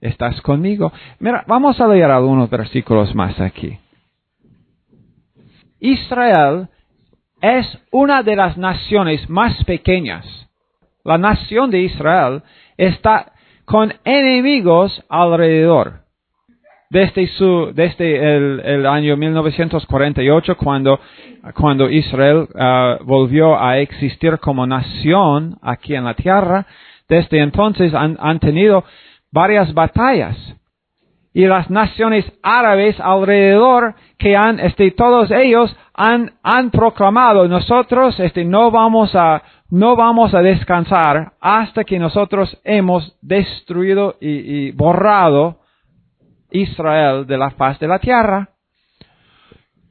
estás 0.00 0.40
conmigo. 0.40 0.92
Mira, 1.18 1.44
vamos 1.46 1.80
a 1.80 1.88
leer 1.88 2.10
algunos 2.10 2.48
versículos 2.50 3.14
más 3.14 3.38
aquí. 3.40 3.78
Israel 5.80 6.68
es 7.40 7.66
una 7.90 8.22
de 8.22 8.36
las 8.36 8.56
naciones 8.56 9.28
más 9.28 9.62
pequeñas. 9.64 10.24
La 11.04 11.18
nación 11.18 11.70
de 11.70 11.80
Israel 11.80 12.42
está 12.76 13.32
con 13.64 13.92
enemigos 14.04 15.04
alrededor 15.08 16.06
desde, 16.90 17.26
su, 17.28 17.72
desde 17.74 18.36
el, 18.74 18.86
año 18.86 19.16
1948, 19.16 20.56
cuando, 20.56 21.00
cuando 21.54 21.90
Israel 21.90 22.48
uh, 22.54 23.04
volvió 23.04 23.60
a 23.60 23.78
existir 23.78 24.38
como 24.38 24.66
nación 24.66 25.58
aquí 25.62 25.94
en 25.94 26.04
la 26.04 26.14
tierra, 26.14 26.66
desde 27.08 27.40
entonces 27.40 27.92
han, 27.94 28.16
han 28.20 28.38
tenido 28.38 28.84
varias 29.36 29.74
batallas. 29.74 30.34
Y 31.34 31.46
las 31.46 31.68
naciones 31.68 32.24
árabes 32.42 32.98
alrededor 32.98 33.94
que 34.18 34.34
han, 34.34 34.58
este, 34.58 34.90
todos 34.92 35.30
ellos 35.30 35.76
han, 35.92 36.32
han 36.42 36.70
proclamado, 36.70 37.46
nosotros, 37.46 38.18
este, 38.18 38.46
no 38.46 38.70
vamos 38.70 39.14
a, 39.14 39.42
no 39.68 39.94
vamos 39.94 40.32
a 40.32 40.40
descansar 40.40 41.34
hasta 41.38 41.84
que 41.84 41.98
nosotros 41.98 42.58
hemos 42.64 43.18
destruido 43.20 44.16
y, 44.22 44.70
borrado 44.70 45.58
Israel 46.50 47.26
de 47.26 47.36
la 47.36 47.50
faz 47.50 47.78
de 47.78 47.88
la 47.88 47.98
tierra. 47.98 48.48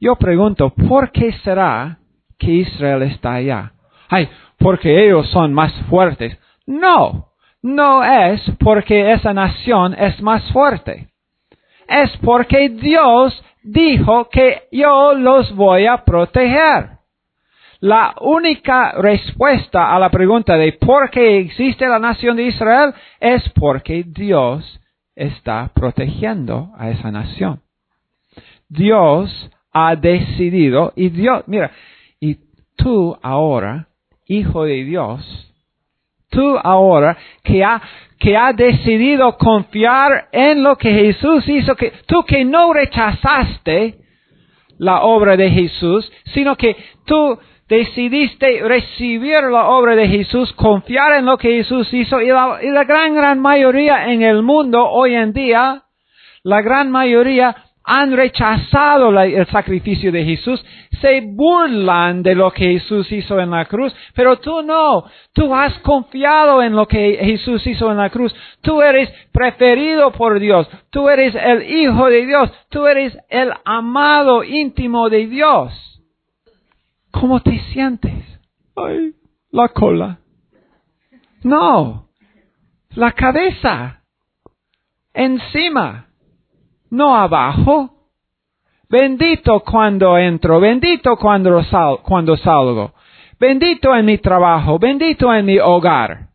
Yo 0.00 0.16
pregunto, 0.16 0.70
¿por 0.70 1.12
qué 1.12 1.30
será 1.44 1.98
que 2.36 2.50
Israel 2.50 3.02
está 3.02 3.34
allá? 3.34 3.72
Ay, 4.08 4.28
porque 4.58 5.04
ellos 5.04 5.30
son 5.30 5.54
más 5.54 5.72
fuertes. 5.88 6.36
No, 6.66 7.28
no 7.66 8.04
es 8.04 8.40
porque 8.60 9.12
esa 9.12 9.34
nación 9.34 9.92
es 9.98 10.22
más 10.22 10.44
fuerte. 10.52 11.08
Es 11.88 12.16
porque 12.18 12.68
Dios 12.68 13.44
dijo 13.64 14.28
que 14.28 14.68
yo 14.70 15.14
los 15.14 15.52
voy 15.56 15.86
a 15.86 16.04
proteger. 16.04 16.90
La 17.80 18.14
única 18.20 18.92
respuesta 18.92 19.92
a 19.92 19.98
la 19.98 20.10
pregunta 20.10 20.56
de 20.56 20.74
por 20.74 21.10
qué 21.10 21.38
existe 21.40 21.88
la 21.88 21.98
nación 21.98 22.36
de 22.36 22.44
Israel 22.44 22.94
es 23.18 23.42
porque 23.50 24.04
Dios 24.06 24.80
está 25.16 25.68
protegiendo 25.74 26.70
a 26.78 26.90
esa 26.90 27.10
nación. 27.10 27.62
Dios 28.68 29.50
ha 29.72 29.96
decidido, 29.96 30.92
y 30.94 31.08
Dios, 31.08 31.42
mira, 31.48 31.72
y 32.20 32.38
tú 32.76 33.16
ahora, 33.22 33.88
hijo 34.26 34.64
de 34.64 34.84
Dios, 34.84 35.46
tú 36.36 36.58
ahora 36.62 37.16
que 37.42 37.64
ha, 37.64 37.80
que 38.18 38.36
ha 38.36 38.52
decidido 38.52 39.38
confiar 39.38 40.28
en 40.30 40.62
lo 40.62 40.76
que 40.76 40.92
Jesús 40.92 41.48
hizo, 41.48 41.74
que 41.74 41.92
tú 42.06 42.24
que 42.24 42.44
no 42.44 42.74
rechazaste 42.74 43.94
la 44.78 45.00
obra 45.00 45.34
de 45.36 45.50
Jesús, 45.50 46.12
sino 46.34 46.54
que 46.56 46.76
tú 47.06 47.38
decidiste 47.68 48.60
recibir 48.62 49.44
la 49.44 49.68
obra 49.70 49.96
de 49.96 50.08
Jesús, 50.08 50.52
confiar 50.52 51.14
en 51.14 51.24
lo 51.24 51.38
que 51.38 51.56
Jesús 51.56 51.92
hizo 51.94 52.20
y 52.20 52.28
la, 52.28 52.84
gran, 52.84 53.14
gran 53.14 53.40
mayoría 53.40 54.12
en 54.12 54.22
el 54.22 54.42
mundo 54.42 54.86
hoy 54.86 55.14
en 55.14 55.32
día, 55.32 55.84
la 56.42 56.60
gran 56.60 56.90
mayoría 56.90 57.56
han 57.86 58.16
rechazado 58.16 59.18
el 59.20 59.46
sacrificio 59.46 60.10
de 60.10 60.24
Jesús, 60.24 60.62
se 61.00 61.20
burlan 61.20 62.20
de 62.20 62.34
lo 62.34 62.50
que 62.50 62.72
Jesús 62.72 63.10
hizo 63.12 63.38
en 63.38 63.50
la 63.50 63.64
cruz, 63.66 63.94
pero 64.12 64.38
tú 64.38 64.60
no, 64.62 65.04
tú 65.32 65.54
has 65.54 65.78
confiado 65.78 66.62
en 66.62 66.74
lo 66.74 66.88
que 66.88 67.16
Jesús 67.22 67.64
hizo 67.64 67.90
en 67.92 67.98
la 67.98 68.10
cruz, 68.10 68.34
tú 68.60 68.82
eres 68.82 69.08
preferido 69.32 70.10
por 70.10 70.40
Dios, 70.40 70.68
tú 70.90 71.08
eres 71.08 71.36
el 71.36 71.62
Hijo 71.62 72.06
de 72.10 72.26
Dios, 72.26 72.50
tú 72.70 72.86
eres 72.86 73.16
el 73.28 73.52
amado 73.64 74.42
íntimo 74.42 75.08
de 75.08 75.28
Dios. 75.28 76.02
¿Cómo 77.12 77.40
te 77.40 77.56
sientes? 77.72 78.12
Ay, 78.74 79.14
la 79.52 79.68
cola. 79.68 80.18
No, 81.44 82.08
la 82.90 83.12
cabeza. 83.12 84.02
Encima, 85.14 86.05
no 86.96 87.14
abajo. 87.14 87.90
Bendito 88.88 89.60
cuando 89.60 90.16
entro, 90.16 90.60
bendito 90.60 91.16
cuando, 91.16 91.60
cuando 92.02 92.36
salgo, 92.36 92.92
bendito 93.38 93.94
en 93.94 94.06
mi 94.06 94.18
trabajo, 94.18 94.78
bendito 94.78 95.32
en 95.34 95.44
mi 95.44 95.58
hogar. 95.58 96.28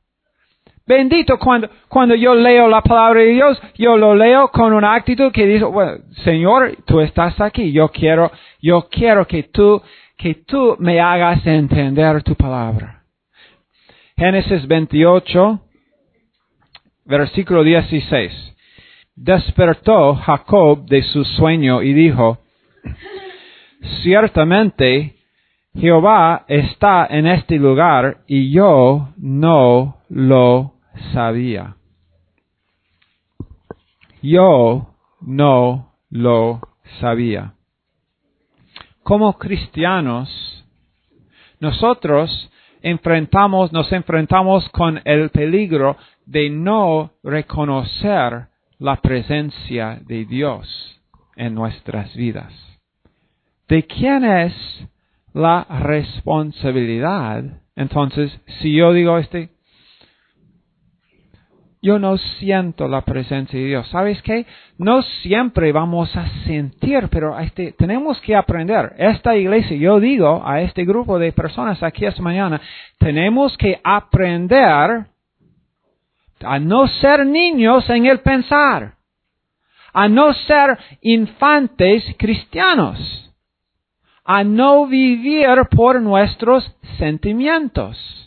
Bendito 0.85 1.39
cuando, 1.39 1.69
cuando 1.87 2.15
yo 2.15 2.35
leo 2.35 2.67
la 2.67 2.81
palabra 2.81 3.21
de 3.21 3.27
Dios, 3.27 3.61
yo 3.75 3.95
lo 3.95 4.13
leo 4.13 4.49
con 4.49 4.73
una 4.73 4.93
actitud 4.95 5.31
que 5.31 5.45
dice, 5.45 5.63
bueno, 5.63 5.99
Señor, 6.25 6.75
tú 6.85 6.99
estás 6.99 7.39
aquí, 7.39 7.71
yo 7.71 7.87
quiero, 7.89 8.29
yo 8.61 8.87
quiero 8.89 9.25
que 9.25 9.43
tú 9.43 9.81
que 10.21 10.35
tú 10.35 10.75
me 10.77 10.99
hagas 10.99 11.45
entender 11.47 12.21
tu 12.21 12.35
palabra. 12.35 13.03
Génesis 14.15 14.67
28, 14.67 15.59
versículo 17.05 17.63
16. 17.63 18.50
Despertó 19.23 20.15
Jacob 20.15 20.85
de 20.85 21.03
su 21.03 21.23
sueño 21.23 21.81
y 21.81 21.93
dijo, 21.93 22.39
ciertamente 24.01 25.15
Jehová 25.75 26.45
está 26.47 27.05
en 27.09 27.27
este 27.27 27.57
lugar 27.57 28.23
y 28.27 28.51
yo 28.51 29.09
no 29.17 29.97
lo 30.09 30.73
sabía. 31.13 31.75
Yo 34.21 34.87
no 35.21 35.93
lo 36.09 36.61
sabía 36.99 37.53
como 39.03 39.37
cristianos, 39.37 40.65
nosotros 41.59 42.49
enfrentamos, 42.81 43.73
nos 43.73 43.91
enfrentamos 43.91 44.67
con 44.69 45.01
el 45.05 45.29
peligro 45.31 45.97
de 46.25 46.49
no 46.49 47.11
reconocer 47.23 48.47
la 48.81 48.97
presencia 48.97 50.01
de 50.05 50.25
Dios 50.25 50.99
en 51.37 51.55
nuestras 51.55 52.13
vidas. 52.15 52.51
¿de 53.71 53.83
quién 53.83 54.25
es 54.25 54.53
la 55.33 55.63
responsabilidad? 55.63 57.41
Entonces, 57.73 58.37
si 58.59 58.75
yo 58.75 58.91
digo 58.91 59.17
este, 59.17 59.47
yo 61.81 61.97
no 61.97 62.17
siento 62.17 62.89
la 62.89 63.03
presencia 63.03 63.57
de 63.57 63.65
Dios. 63.67 63.87
¿Sabes 63.87 64.21
qué? 64.23 64.45
No 64.77 65.01
siempre 65.01 65.71
vamos 65.71 66.13
a 66.17 66.27
sentir, 66.43 67.07
pero 67.09 67.39
este, 67.39 67.71
tenemos 67.71 68.19
que 68.19 68.35
aprender. 68.35 68.91
Esta 68.97 69.37
iglesia, 69.37 69.77
yo 69.77 70.01
digo 70.01 70.43
a 70.45 70.59
este 70.59 70.83
grupo 70.83 71.17
de 71.17 71.31
personas 71.31 71.81
aquí 71.81 72.05
esta 72.05 72.21
mañana, 72.21 72.59
tenemos 72.99 73.57
que 73.57 73.79
aprender 73.81 75.05
a 76.43 76.59
no 76.59 76.87
ser 76.87 77.25
niños 77.25 77.89
en 77.89 78.05
el 78.05 78.19
pensar, 78.19 78.95
a 79.93 80.07
no 80.07 80.33
ser 80.33 80.77
infantes 81.01 82.03
cristianos, 82.17 83.33
a 84.23 84.43
no 84.43 84.85
vivir 84.87 85.47
por 85.75 86.01
nuestros 86.01 86.75
sentimientos 86.97 88.21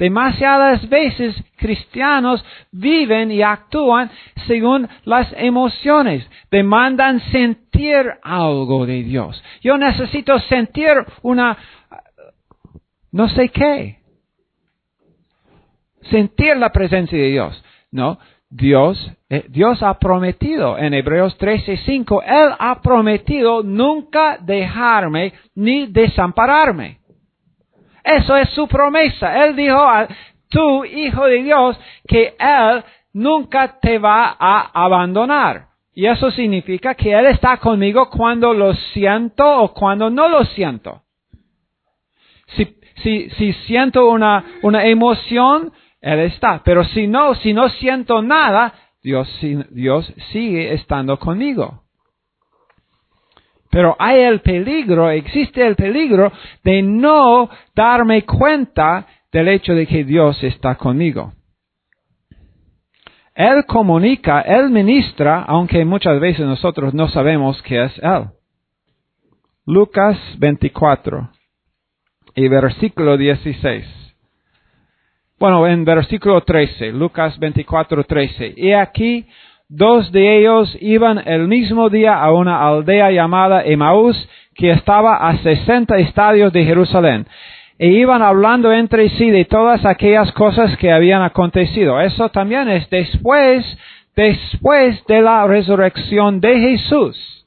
Demasiadas 0.00 0.88
veces 0.88 1.36
cristianos 1.56 2.42
viven 2.72 3.30
y 3.30 3.42
actúan 3.42 4.10
según 4.46 4.88
las 5.04 5.30
emociones. 5.36 6.26
Demandan 6.50 7.20
sentir 7.30 8.06
algo 8.22 8.86
de 8.86 9.02
Dios. 9.02 9.44
Yo 9.60 9.76
necesito 9.76 10.38
sentir 10.38 10.88
una, 11.20 11.58
no 13.12 13.28
sé 13.28 13.50
qué. 13.50 13.99
Sentir 16.02 16.56
la 16.56 16.70
presencia 16.70 17.18
de 17.18 17.28
Dios. 17.28 17.64
No, 17.90 18.18
Dios, 18.48 19.12
eh, 19.28 19.44
Dios 19.48 19.82
ha 19.82 19.98
prometido 19.98 20.76
en 20.76 20.92
Hebreos 20.92 21.38
13:5, 21.38 22.22
Él 22.22 22.52
ha 22.58 22.80
prometido 22.80 23.62
nunca 23.62 24.38
dejarme 24.40 25.32
ni 25.54 25.86
desampararme. 25.86 26.98
Eso 28.02 28.36
es 28.36 28.50
su 28.50 28.66
promesa. 28.66 29.44
Él 29.44 29.54
dijo 29.54 29.78
a 29.78 30.08
tu 30.48 30.84
hijo 30.84 31.26
de 31.26 31.42
Dios 31.42 31.78
que 32.08 32.34
Él 32.38 32.82
nunca 33.12 33.78
te 33.80 33.98
va 33.98 34.36
a 34.38 34.70
abandonar. 34.84 35.66
Y 35.94 36.06
eso 36.06 36.30
significa 36.30 36.94
que 36.94 37.12
Él 37.12 37.26
está 37.26 37.58
conmigo 37.58 38.08
cuando 38.10 38.52
lo 38.52 38.74
siento 38.74 39.46
o 39.62 39.72
cuando 39.72 40.10
no 40.10 40.28
lo 40.28 40.44
siento. 40.44 41.02
Si, 42.56 42.76
si, 43.02 43.30
si 43.30 43.52
siento 43.52 44.08
una, 44.08 44.44
una 44.62 44.86
emoción, 44.86 45.72
Él 46.00 46.20
está. 46.20 46.62
Pero 46.64 46.84
si 46.84 47.06
no, 47.06 47.34
si 47.34 47.52
no 47.52 47.68
siento 47.68 48.22
nada, 48.22 48.74
Dios, 49.02 49.28
sigue 50.32 50.74
estando 50.74 51.18
conmigo. 51.18 51.82
Pero 53.70 53.96
hay 53.98 54.20
el 54.20 54.40
peligro, 54.40 55.10
existe 55.10 55.64
el 55.64 55.76
peligro 55.76 56.32
de 56.64 56.82
no 56.82 57.48
darme 57.74 58.24
cuenta 58.24 59.06
del 59.30 59.48
hecho 59.48 59.74
de 59.74 59.86
que 59.86 60.04
Dios 60.04 60.42
está 60.42 60.74
conmigo. 60.74 61.32
Él 63.34 63.64
comunica, 63.64 64.40
Él 64.40 64.70
ministra, 64.70 65.44
aunque 65.44 65.84
muchas 65.84 66.20
veces 66.20 66.44
nosotros 66.44 66.92
no 66.94 67.08
sabemos 67.08 67.62
que 67.62 67.84
es 67.84 67.96
Él. 68.02 68.24
Lucas 69.66 70.18
24 70.38 71.30
y 72.34 72.48
versículo 72.48 73.16
16. 73.16 74.09
Bueno, 75.40 75.66
en 75.66 75.86
versículo 75.86 76.42
13, 76.42 76.92
Lucas 76.92 77.38
24, 77.38 78.04
13. 78.04 78.52
Y 78.58 78.72
aquí 78.72 79.26
Dos 79.72 80.10
de 80.10 80.38
ellos 80.40 80.76
iban 80.80 81.22
el 81.26 81.46
mismo 81.46 81.88
día 81.90 82.20
a 82.20 82.32
una 82.32 82.60
aldea 82.60 83.12
llamada 83.12 83.62
Emaús, 83.62 84.28
que 84.56 84.72
estaba 84.72 85.28
a 85.28 85.38
sesenta 85.38 85.96
estadios 85.96 86.52
de 86.52 86.64
Jerusalén, 86.64 87.24
e 87.78 87.86
iban 87.86 88.20
hablando 88.20 88.72
entre 88.72 89.08
sí 89.10 89.30
de 89.30 89.44
todas 89.44 89.86
aquellas 89.86 90.32
cosas 90.32 90.76
que 90.76 90.90
habían 90.90 91.22
acontecido. 91.22 92.00
Eso 92.00 92.30
también 92.30 92.68
es 92.68 92.90
después, 92.90 93.64
después 94.16 95.06
de 95.06 95.22
la 95.22 95.46
resurrección 95.46 96.40
de 96.40 96.58
Jesús 96.58 97.40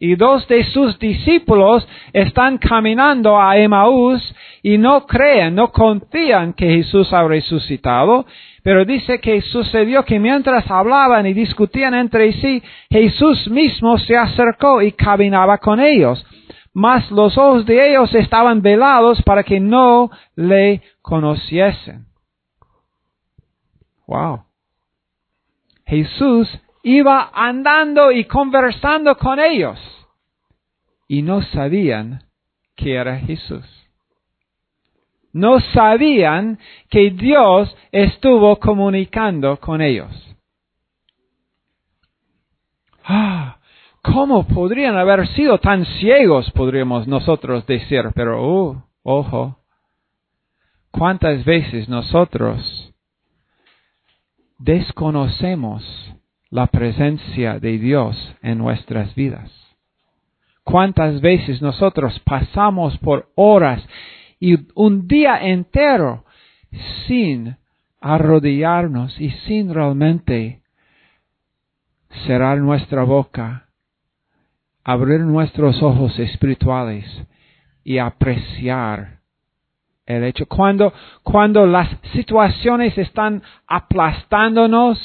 y 0.00 0.16
dos 0.16 0.48
de 0.48 0.64
sus 0.64 0.98
discípulos 0.98 1.86
están 2.14 2.56
caminando 2.56 3.38
a 3.38 3.58
Emaús 3.58 4.34
y 4.62 4.78
no 4.78 5.06
creen, 5.06 5.54
no 5.54 5.72
confían 5.72 6.52
que 6.52 6.66
Jesús 6.66 7.12
ha 7.12 7.26
resucitado, 7.26 8.26
pero 8.62 8.84
dice 8.84 9.20
que 9.20 9.40
sucedió 9.42 10.04
que 10.04 10.18
mientras 10.18 10.70
hablaban 10.70 11.26
y 11.26 11.32
discutían 11.32 11.94
entre 11.94 12.32
sí, 12.34 12.62
Jesús 12.90 13.48
mismo 13.48 13.98
se 13.98 14.16
acercó 14.16 14.82
y 14.82 14.92
caminaba 14.92 15.58
con 15.58 15.80
ellos. 15.80 16.24
Mas 16.72 17.10
los 17.10 17.36
ojos 17.36 17.66
de 17.66 17.90
ellos 17.90 18.14
estaban 18.14 18.62
velados 18.62 19.22
para 19.22 19.42
que 19.42 19.58
no 19.58 20.10
le 20.36 20.82
conociesen. 21.02 22.06
Wow. 24.06 24.44
Jesús 25.86 26.48
iba 26.82 27.30
andando 27.34 28.12
y 28.12 28.24
conversando 28.24 29.16
con 29.16 29.40
ellos 29.40 29.78
y 31.08 31.22
no 31.22 31.42
sabían 31.42 32.22
que 32.76 32.94
era 32.94 33.18
Jesús. 33.18 33.79
No 35.32 35.60
sabían 35.60 36.58
que 36.88 37.10
Dios 37.10 37.74
estuvo 37.92 38.58
comunicando 38.58 39.58
con 39.58 39.80
ellos. 39.80 40.10
Ah, 43.04 43.58
¿cómo 44.02 44.46
podrían 44.46 44.96
haber 44.96 45.26
sido 45.28 45.58
tan 45.58 45.84
ciegos, 45.84 46.50
podríamos 46.52 47.06
nosotros 47.06 47.66
decir? 47.66 48.02
Pero, 48.14 48.46
uh, 48.46 48.82
ojo, 49.02 49.58
¿cuántas 50.90 51.44
veces 51.44 51.88
nosotros 51.88 52.92
desconocemos 54.60 55.82
la 56.50 56.66
presencia 56.66 57.58
de 57.58 57.78
Dios 57.78 58.34
en 58.42 58.58
nuestras 58.58 59.14
vidas. 59.14 59.50
¿Cuántas 60.64 61.20
veces 61.20 61.62
nosotros 61.62 62.20
pasamos 62.20 62.98
por 62.98 63.30
horas 63.34 63.82
y 64.40 64.56
un 64.74 65.06
día 65.06 65.36
entero 65.36 66.24
sin 67.06 67.56
arrodillarnos 68.00 69.20
y 69.20 69.30
sin 69.46 69.72
realmente 69.72 70.62
cerrar 72.26 72.58
nuestra 72.58 73.04
boca, 73.04 73.68
abrir 74.82 75.20
nuestros 75.20 75.82
ojos 75.82 76.18
espirituales 76.18 77.04
y 77.84 77.98
apreciar 77.98 79.20
el 80.06 80.24
hecho. 80.24 80.46
Cuando, 80.46 80.92
cuando 81.22 81.66
las 81.66 81.88
situaciones 82.12 82.96
están 82.98 83.42
aplastándonos, 83.66 84.98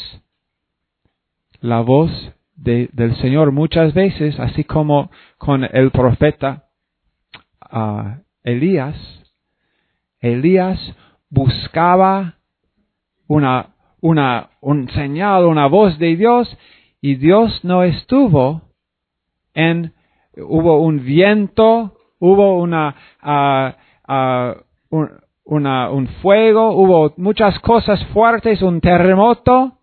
la 1.60 1.82
voz 1.82 2.12
del 2.56 3.16
Señor 3.18 3.52
muchas 3.52 3.94
veces, 3.94 4.40
así 4.40 4.64
como 4.64 5.12
con 5.38 5.64
el 5.64 5.92
profeta 5.92 6.66
ah, 7.60 8.20
Elías. 8.44 8.96
Elías 10.26 10.80
buscaba 11.30 12.36
una, 13.28 13.76
una, 14.02 14.50
un 14.62 14.90
señal, 14.90 15.46
una 15.46 15.68
voz 15.68 16.00
de 16.00 16.16
Dios, 16.16 16.58
y 17.00 17.16
Dios 17.16 17.64
no 17.64 17.84
estuvo 17.84 18.62
en, 19.54 19.94
hubo 20.38 20.82
un 20.82 21.04
viento, 21.04 21.98
hubo 22.20 22.60
una, 22.60 22.96
ah, 23.22 23.76
ah, 24.08 24.56
un, 24.90 25.10
un 25.46 26.08
fuego, 26.22 26.72
hubo 26.72 27.14
muchas 27.18 27.60
cosas 27.60 28.04
fuertes, 28.08 28.64
un 28.64 28.82
terremoto, 28.82 29.78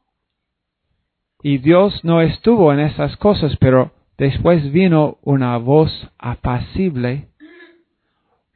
y 1.43 1.59
Dios 1.59 2.05
no 2.05 2.21
estuvo 2.21 2.73
en 2.73 2.81
esas 2.81 3.17
cosas, 3.17 3.57
pero 3.61 3.93
después 4.19 4.73
vino 4.73 5.19
una 5.23 5.57
voz 5.59 5.91
apacible, 6.19 7.29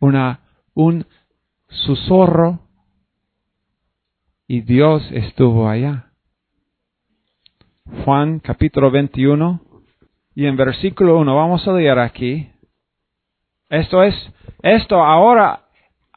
una, 0.01 0.41
un 0.74 1.07
susurro, 1.68 2.60
y 4.48 4.60
Dios 4.60 5.02
estuvo 5.12 5.68
allá. 5.68 6.12
Juan 8.04 8.40
capítulo 8.40 8.90
21, 8.90 9.60
y 10.34 10.46
en 10.46 10.56
versículo 10.56 11.18
1, 11.18 11.34
vamos 11.34 11.66
a 11.66 11.72
leer 11.72 11.98
aquí. 11.98 12.50
Esto 13.68 14.02
es, 14.02 14.14
esto 14.62 15.02
ahora 15.02 15.66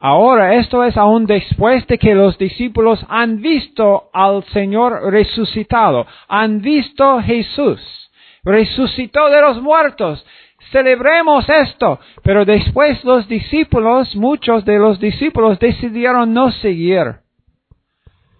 Ahora, 0.02 0.54
esto 0.54 0.82
es 0.82 0.96
aún 0.96 1.26
después 1.26 1.86
de 1.86 1.98
que 1.98 2.14
los 2.14 2.38
discípulos 2.38 3.04
han 3.10 3.42
visto 3.42 4.08
al 4.14 4.42
Señor 4.44 5.12
resucitado, 5.12 6.06
han 6.26 6.62
visto 6.62 7.20
Jesús, 7.20 8.10
resucitó 8.42 9.28
de 9.28 9.42
los 9.42 9.60
muertos. 9.60 10.24
Celebremos 10.70 11.48
esto. 11.48 11.98
Pero 12.22 12.44
después 12.44 13.02
los 13.04 13.28
discípulos, 13.28 14.14
muchos 14.16 14.64
de 14.64 14.78
los 14.78 15.00
discípulos 15.00 15.58
decidieron 15.58 16.32
no 16.32 16.50
seguir. 16.52 17.16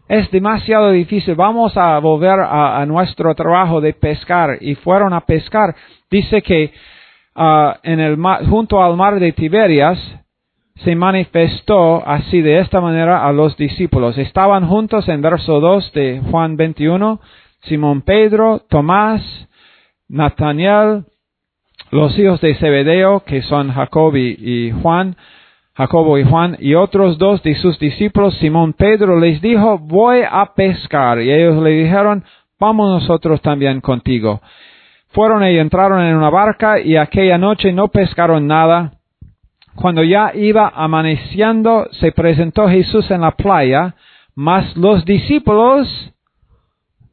Es 0.09 0.31
demasiado 0.31 0.91
difícil. 0.91 1.35
Vamos 1.35 1.77
a 1.77 1.99
volver 1.99 2.41
a, 2.41 2.85
nuestro 2.87 3.35
trabajo 3.35 3.81
de 3.81 3.93
pescar. 3.95 4.59
Y 4.61 4.75
fueron 4.75 5.13
a 5.13 5.21
pescar. 5.21 5.75
Dice 6.11 6.43
que 6.43 6.73
ah, 7.35 7.79
en 7.83 8.01
el 8.01 8.17
mar- 8.17 8.45
junto 8.47 8.83
al 8.83 8.97
mar 8.97 9.21
de 9.21 9.33
Tiberias, 9.33 9.99
se 10.85 10.95
manifestó 10.95 12.07
así 12.07 12.41
de 12.41 12.59
esta 12.59 12.81
manera 12.81 13.27
a 13.27 13.33
los 13.33 13.57
discípulos. 13.57 14.17
Estaban 14.17 14.67
juntos 14.67 15.09
en 15.09 15.21
verso 15.21 15.61
2 15.61 15.93
de 15.93 16.23
Juan 16.31 16.57
21, 16.57 17.21
Simón 17.65 18.03
Pedro, 18.03 18.63
Tomás, 18.69 19.23
Nataniel, 20.09 21.05
los 21.91 22.17
hijos 22.19 22.41
de 22.41 22.55
Zebedeo, 22.55 23.21
que 23.21 23.43
son 23.43 23.73
Jacob 23.73 24.15
y, 24.17 24.73
Juan, 24.83 25.17
Jacobo 25.75 26.19
y 26.19 26.25
Juan, 26.25 26.57
y 26.61 26.75
otros 26.75 27.19
dos 27.19 27.43
de 27.43 27.55
sus 27.57 27.79
discípulos, 27.79 28.37
Simón 28.39 28.75
Pedro 28.75 29.19
les 29.19 29.41
dijo, 29.41 29.79
voy 29.79 30.21
a 30.29 30.53
pescar. 30.55 31.21
Y 31.21 31.33
ellos 31.33 31.63
le 31.63 31.71
dijeron, 31.71 32.25
vamos 32.59 33.01
nosotros 33.01 33.41
también 33.41 33.81
contigo. 33.81 34.41
Fueron 35.09 35.43
y 35.45 35.59
entraron 35.59 36.03
en 36.03 36.17
una 36.17 36.31
barca 36.31 36.79
y 36.79 36.97
aquella 36.97 37.39
noche 37.39 37.73
no 37.73 37.89
pescaron 37.89 38.47
nada. 38.47 38.93
Cuando 39.75 40.05
ya 40.05 40.33
iba 40.35 40.69
amaneciendo, 40.75 41.89
se 41.93 42.13
presentó 42.13 42.69
Jesús 42.69 43.11
en 43.11 43.23
la 43.23 43.33
playa, 43.33 43.95
mas 44.35 44.77
los 44.77 45.05
discípulos 45.05 46.13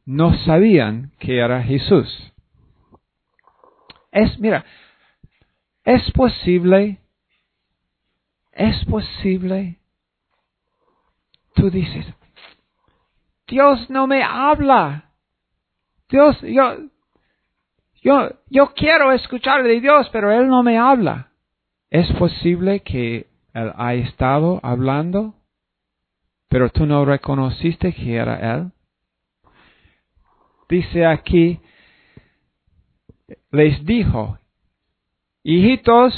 no 0.06 0.34
sabían 0.44 1.10
que 1.18 1.38
era 1.38 1.62
Jesús. 1.62 2.32
Es, 4.10 4.38
mira, 4.38 4.64
es 5.84 6.10
posible, 6.12 6.98
es 8.52 8.84
posible. 8.86 9.78
Tú 11.54 11.70
dices, 11.70 12.06
Dios 13.46 13.88
no 13.90 14.06
me 14.06 14.22
habla. 14.22 15.10
Dios, 16.08 16.40
yo, 16.42 16.76
yo, 18.02 18.30
yo 18.48 18.72
quiero 18.74 19.12
escuchar 19.12 19.62
de 19.62 19.80
Dios, 19.80 20.08
pero 20.12 20.32
Él 20.32 20.48
no 20.48 20.62
me 20.62 20.78
habla. 20.78 21.32
Es 21.90 22.10
posible 22.12 22.80
que 22.80 23.26
Él 23.54 23.72
ha 23.76 23.94
estado 23.94 24.60
hablando, 24.62 25.34
pero 26.48 26.70
tú 26.70 26.86
no 26.86 27.04
reconociste 27.04 27.92
que 27.94 28.14
era 28.14 28.54
Él. 28.54 28.72
Dice 30.68 31.06
aquí, 31.06 31.60
les 33.50 33.84
dijo, 33.84 34.38
hijitos, 35.42 36.14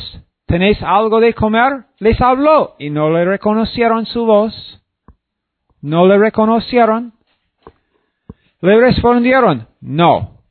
¿tenéis 0.46 0.82
algo 0.82 1.20
de 1.20 1.34
comer? 1.34 1.84
Les 1.98 2.20
habló 2.20 2.76
y 2.78 2.90
no 2.90 3.10
le 3.10 3.24
reconocieron 3.24 4.06
su 4.06 4.24
voz. 4.24 4.82
No 5.82 6.06
le 6.06 6.18
reconocieron. 6.18 7.12
Le 8.60 8.78
respondieron, 8.80 9.68
no. 9.80 10.42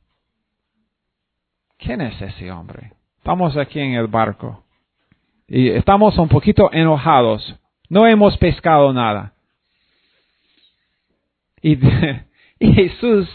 ¿Quién 1.78 2.00
es 2.00 2.20
ese 2.20 2.50
hombre? 2.50 2.92
Estamos 3.18 3.56
aquí 3.56 3.78
en 3.78 3.94
el 3.94 4.08
barco 4.08 4.64
y 5.50 5.68
estamos 5.70 6.16
un 6.16 6.28
poquito 6.28 6.72
enojados. 6.72 7.56
No 7.88 8.06
hemos 8.06 8.38
pescado 8.38 8.92
nada. 8.92 9.34
Y, 11.60 11.76
y 12.60 12.72
Jesús, 12.72 13.28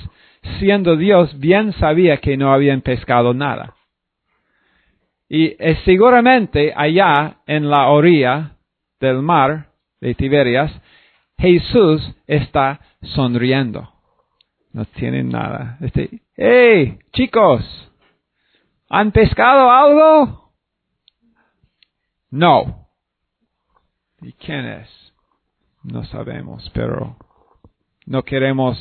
siendo 0.59 0.95
Dios, 0.95 1.37
bien 1.39 1.73
sabía 1.73 2.17
que 2.17 2.37
no 2.37 2.53
habían 2.53 2.81
pescado 2.81 3.33
nada. 3.33 3.75
Y 5.27 5.55
eh, 5.59 5.77
seguramente 5.85 6.73
allá 6.75 7.37
en 7.47 7.69
la 7.69 7.89
orilla 7.89 8.57
del 8.99 9.21
mar 9.21 9.69
de 9.99 10.13
Tiberias, 10.13 10.71
Jesús 11.37 12.01
está 12.27 12.79
sonriendo. 13.01 13.91
No 14.71 14.85
tienen 14.85 15.29
nada. 15.29 15.77
Este, 15.81 16.21
hey, 16.35 16.99
chicos, 17.13 17.63
¿han 18.89 19.11
pescado 19.11 19.71
algo? 19.71 20.51
No. 22.29 22.87
¿Y 24.21 24.33
quién 24.33 24.65
es? 24.65 25.13
No 25.83 26.03
sabemos, 26.05 26.69
pero 26.73 27.15
no 28.05 28.23
queremos, 28.23 28.77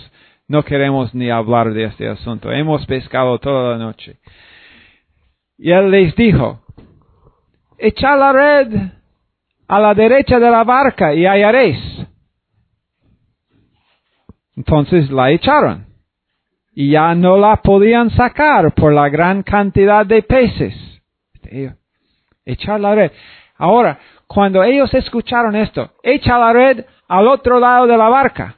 no 0.46 0.62
queremos 0.64 1.14
ni 1.14 1.30
hablar 1.30 1.72
de 1.72 1.84
este 1.84 2.08
asunto. 2.08 2.52
Hemos 2.52 2.84
pescado 2.86 3.38
toda 3.38 3.72
la 3.72 3.78
noche. 3.78 4.18
Y 5.56 5.70
él 5.70 5.90
les 5.90 6.14
dijo, 6.16 6.60
echad 7.78 8.18
la 8.18 8.32
red 8.32 8.72
a 9.68 9.80
la 9.80 9.94
derecha 9.94 10.38
de 10.38 10.50
la 10.50 10.64
barca 10.64 11.14
y 11.14 11.26
hallaréis. 11.26 11.78
Entonces 14.56 15.10
la 15.10 15.30
echaron. 15.30 15.86
Y 16.76 16.90
ya 16.90 17.14
no 17.14 17.36
la 17.36 17.56
podían 17.62 18.10
sacar 18.10 18.74
por 18.74 18.92
la 18.92 19.08
gran 19.08 19.42
cantidad 19.42 20.04
de 20.04 20.22
peces. 20.22 20.74
Echar 22.44 22.80
la 22.80 22.94
red. 22.94 23.12
Ahora, 23.56 23.98
cuando 24.26 24.62
ellos 24.64 24.92
escucharon 24.92 25.54
esto, 25.54 25.92
echa 26.02 26.36
la 26.36 26.52
red 26.52 26.84
al 27.08 27.28
otro 27.28 27.60
lado 27.60 27.86
de 27.86 27.96
la 27.96 28.08
barca. 28.08 28.56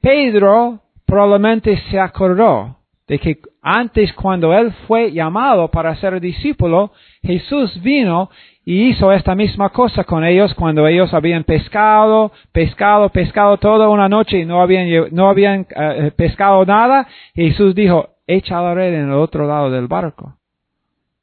Pedro 0.00 0.80
probablemente 1.12 1.76
se 1.90 2.00
acordó 2.00 2.78
de 3.06 3.18
que 3.18 3.36
antes 3.60 4.14
cuando 4.14 4.54
él 4.54 4.72
fue 4.86 5.12
llamado 5.12 5.68
para 5.68 5.94
ser 5.96 6.18
discípulo, 6.22 6.90
Jesús 7.22 7.82
vino 7.82 8.30
y 8.64 8.88
hizo 8.88 9.12
esta 9.12 9.34
misma 9.34 9.68
cosa 9.68 10.04
con 10.04 10.24
ellos 10.24 10.54
cuando 10.54 10.86
ellos 10.86 11.12
habían 11.12 11.44
pescado, 11.44 12.32
pescado, 12.50 13.10
pescado 13.10 13.58
toda 13.58 13.90
una 13.90 14.08
noche 14.08 14.38
y 14.38 14.46
no 14.46 14.62
habían, 14.62 14.88
no 15.14 15.28
habían 15.28 15.66
eh, 15.76 16.12
pescado 16.16 16.64
nada. 16.64 17.06
Jesús 17.34 17.74
dijo, 17.74 18.08
echa 18.26 18.62
la 18.62 18.72
red 18.72 18.94
en 18.94 19.10
el 19.10 19.16
otro 19.16 19.46
lado 19.46 19.70
del 19.70 19.88
barco 19.88 20.36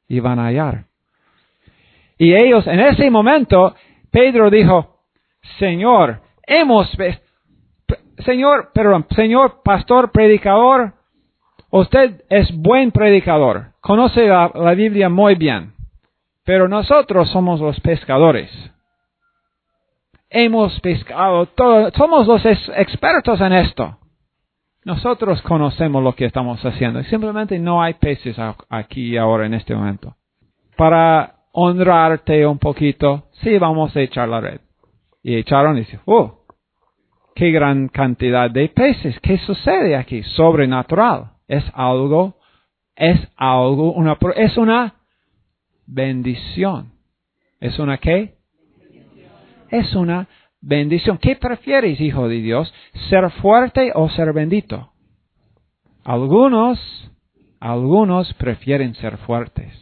y 0.06 0.20
van 0.20 0.38
a 0.38 0.46
hallar. 0.46 0.84
Y 2.16 2.32
ellos, 2.36 2.64
en 2.68 2.78
ese 2.78 3.10
momento, 3.10 3.74
Pedro 4.12 4.50
dijo, 4.50 4.98
Señor, 5.58 6.20
hemos, 6.46 6.94
pes- 6.94 7.18
p- 7.18 7.29
Señor, 8.24 8.70
perdón, 8.72 9.06
Señor, 9.14 9.62
pastor, 9.62 10.10
predicador, 10.10 10.94
usted 11.70 12.22
es 12.28 12.50
buen 12.56 12.90
predicador, 12.90 13.72
conoce 13.80 14.26
la, 14.26 14.74
Biblia 14.74 15.08
muy 15.08 15.34
bien, 15.34 15.72
pero 16.44 16.68
nosotros 16.68 17.30
somos 17.30 17.60
los 17.60 17.78
pescadores. 17.80 18.50
Hemos 20.28 20.78
pescado 20.80 21.48
somos 21.96 22.26
los 22.26 22.44
ex- 22.46 22.70
expertos 22.76 23.40
en 23.40 23.52
esto. 23.52 23.98
Nosotros 24.84 25.42
conocemos 25.42 26.02
lo 26.02 26.14
que 26.14 26.24
estamos 26.24 26.64
haciendo 26.64 27.02
simplemente 27.04 27.58
no 27.58 27.82
hay 27.82 27.94
peces 27.94 28.36
aquí 28.68 29.16
ahora 29.16 29.46
en 29.46 29.54
este 29.54 29.74
momento. 29.74 30.16
Para 30.76 31.34
honrarte 31.52 32.46
un 32.46 32.58
poquito, 32.58 33.24
sí, 33.42 33.58
vamos 33.58 33.94
a 33.96 34.00
echar 34.00 34.28
la 34.28 34.40
red. 34.40 34.60
Y 35.22 35.36
echaron 35.36 35.76
y 35.76 35.80
dice, 35.80 36.00
oh, 36.06 36.39
qué 37.40 37.50
gran 37.52 37.88
cantidad 37.88 38.50
de 38.50 38.68
peces. 38.68 39.18
¿Qué 39.20 39.38
sucede 39.38 39.96
aquí? 39.96 40.22
Sobrenatural. 40.22 41.30
Es 41.48 41.64
algo, 41.72 42.36
es 42.94 43.18
algo, 43.34 43.94
una, 43.94 44.18
es 44.36 44.58
una 44.58 44.96
bendición. 45.86 46.92
¿Es 47.58 47.78
una 47.78 47.96
qué? 47.96 48.34
Es 49.70 49.94
una 49.94 50.28
bendición. 50.60 51.16
¿Qué 51.16 51.34
prefieres, 51.34 51.98
hijo 51.98 52.28
de 52.28 52.42
Dios? 52.42 52.74
¿Ser 53.08 53.30
fuerte 53.30 53.90
o 53.94 54.10
ser 54.10 54.34
bendito? 54.34 54.92
Algunos, 56.04 56.78
algunos 57.58 58.34
prefieren 58.34 58.94
ser 58.96 59.16
fuertes. 59.16 59.72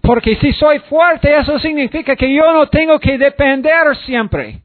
Porque 0.00 0.36
si 0.36 0.52
soy 0.52 0.78
fuerte, 0.78 1.36
eso 1.36 1.58
significa 1.58 2.14
que 2.14 2.32
yo 2.32 2.52
no 2.52 2.68
tengo 2.68 3.00
que 3.00 3.18
depender 3.18 3.96
siempre. 4.06 4.62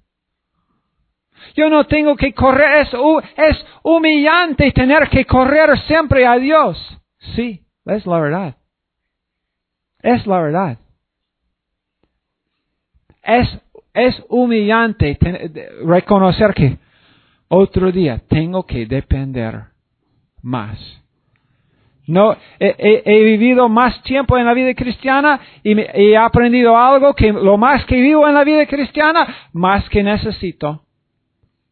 Yo 1.56 1.70
no 1.70 1.86
tengo 1.86 2.16
que 2.16 2.34
correr, 2.34 2.82
es, 2.82 2.90
es 3.38 3.66
humillante 3.84 4.72
tener 4.72 5.10
que 5.10 5.26
correr 5.26 5.78
siempre 5.82 6.26
a 6.26 6.38
Dios. 6.38 6.78
Sí, 7.36 7.62
es 7.86 8.06
la 8.06 8.20
verdad. 8.20 8.58
Es 10.02 10.26
la 10.28 10.40
verdad. 10.42 10.78
Es, 13.24 13.48
es 13.94 14.24
humillante 14.30 15.16
ten- 15.16 15.54
reconocer 15.86 16.54
que 16.54 16.78
otro 17.48 17.92
día 17.92 18.22
tengo 18.28 18.66
que 18.66 18.86
depender 18.86 19.62
más. 20.42 20.80
No, 22.06 22.36
he, 22.60 23.24
vivido 23.24 23.70
más 23.70 24.02
tiempo 24.04 24.38
en 24.38 24.46
la 24.46 24.54
vida 24.54 24.74
cristiana 24.74 25.40
y 25.64 25.80
he 25.80 26.18
aprendido 26.18 26.78
algo 26.78 27.14
que 27.14 27.32
lo 27.32 27.58
más 27.58 27.86
que 27.86 27.96
vivo 27.96 28.28
en 28.28 28.34
la 28.34 28.44
vida 28.44 28.66
cristiana, 28.66 29.50
más 29.54 29.88
que 29.90 30.04
necesito. 30.04 30.83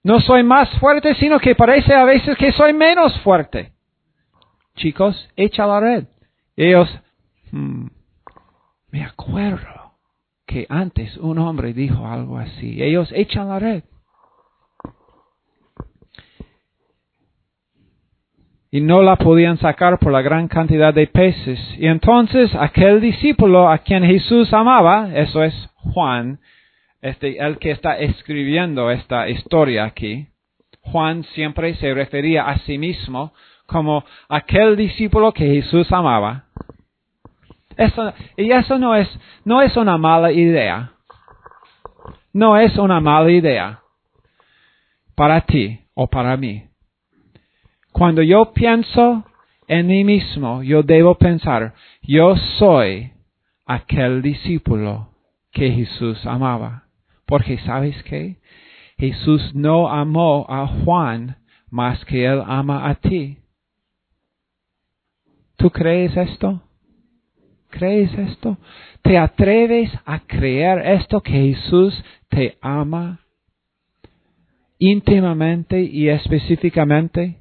No 0.04 0.20
soy 0.20 0.44
más 0.44 0.70
fuerte, 0.80 1.16
sino 1.16 1.40
que 1.40 1.56
parece 1.56 1.94
a 1.94 2.06
veces 2.06 2.38
que 2.38 2.52
soy 2.52 2.74
menos 2.74 3.20
fuerte. 3.22 3.72
Chicos, 4.76 5.30
echa 5.36 5.68
la 5.68 5.80
red. 5.80 6.06
Ellos, 6.56 6.90
hmm, 7.52 7.88
me 8.90 9.04
acuerdo 9.04 9.94
que 10.46 10.66
antes 10.70 11.16
un 11.18 11.38
hombre 11.38 11.74
dijo 11.74 12.08
algo 12.08 12.38
así. 12.38 12.82
Ellos 12.82 13.12
echan 13.14 13.50
la 13.50 13.60
red. 13.60 13.84
y 18.72 18.80
no 18.80 19.02
la 19.02 19.18
podían 19.18 19.58
sacar 19.58 20.00
por 20.00 20.14
la 20.14 20.22
gran 20.22 20.48
cantidad 20.48 20.94
de 20.94 21.08
peces. 21.08 21.60
Y 21.78 21.88
entonces 21.88 22.50
aquel 22.56 23.02
discípulo 23.02 23.70
a 23.70 23.80
quien 23.80 24.04
Jesús 24.04 24.54
amaba, 24.54 25.10
eso 25.14 25.44
es 25.44 25.54
Juan, 25.76 26.40
este, 27.02 27.38
el 27.38 27.58
que 27.58 27.72
está 27.72 27.98
escribiendo 28.00 28.92
esta 28.92 29.30
historia 29.30 29.86
aquí, 29.86 30.28
Juan 30.82 31.24
siempre 31.36 31.76
se 31.76 31.94
refería 31.94 32.48
a 32.48 32.60
sí 32.60 32.78
mismo 32.78 33.34
como 33.66 34.04
aquel 34.30 34.76
discípulo 34.76 35.32
que 35.32 35.46
Jesús 35.46 35.92
amaba. 35.92 36.46
Eso, 37.78 38.14
y 38.38 38.52
eso 38.52 38.78
no 38.78 38.96
es, 38.96 39.08
no 39.46 39.62
es 39.62 39.76
una 39.78 39.98
mala 39.98 40.32
idea. 40.32 40.92
No 42.34 42.58
es 42.58 42.78
una 42.78 43.00
mala 43.00 43.32
idea 43.32 43.82
para 45.16 45.42
ti 45.42 45.80
o 45.94 46.08
para 46.08 46.38
mí. 46.38 46.64
Cuando 47.92 48.22
yo 48.22 48.54
pienso 48.54 49.26
en 49.68 49.88
mí 49.88 50.04
mismo, 50.04 50.64
yo 50.64 50.84
debo 50.84 51.16
pensar, 51.16 51.74
yo 52.02 52.36
soy 52.58 53.12
aquel 53.66 54.22
discípulo 54.22 55.10
que 55.52 55.72
Jesús 55.72 56.26
amaba. 56.26 56.86
Porque 57.32 57.58
sabes 57.60 57.96
qué? 58.04 58.36
Jesús 58.98 59.56
no 59.56 59.88
amó 59.88 60.46
a 60.50 60.68
Juan 60.68 61.38
más 61.70 62.04
que 62.04 62.26
él 62.26 62.44
ama 62.46 62.90
a 62.90 62.96
ti. 62.96 63.38
¿Tú 65.56 65.70
crees 65.70 66.18
esto? 66.18 66.62
¿Crees 67.70 68.14
esto? 68.16 68.58
¿Te 69.02 69.18
atreves 69.18 69.90
a 70.04 70.20
creer 70.20 70.86
esto 70.86 71.22
que 71.22 71.32
Jesús 71.32 72.04
te 72.28 72.58
ama 72.60 73.22
íntimamente 74.78 75.82
y 75.82 76.10
específicamente? 76.10 77.38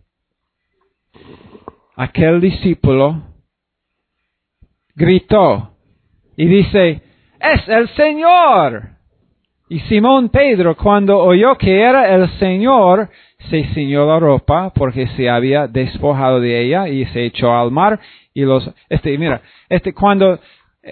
aquel 1.97 2.41
discípulo 2.41 3.25
gritó 4.95 5.77
y 6.37 6.47
dice, 6.47 7.03
es 7.41 7.69
el 7.69 7.89
Señor. 7.97 9.00
Y 9.71 9.79
Simón 9.83 10.31
Pedro, 10.31 10.77
cuando 10.77 11.17
oyó 11.21 11.57
que 11.57 11.81
era 11.81 12.13
el 12.13 12.29
Señor, 12.41 13.09
se 13.51 13.63
ciñó 13.73 14.05
la 14.05 14.19
ropa 14.19 14.73
porque 14.75 15.07
se 15.17 15.31
había 15.31 15.69
despojado 15.69 16.41
de 16.41 16.61
ella 16.61 16.89
y 16.89 17.05
se 17.07 17.27
echó 17.27 17.57
al 17.57 17.71
mar 17.71 18.01
y 18.35 18.41
los, 18.43 18.69
este, 18.89 19.17
mira, 19.17 19.41
este, 19.69 19.95
cuando, 19.95 20.41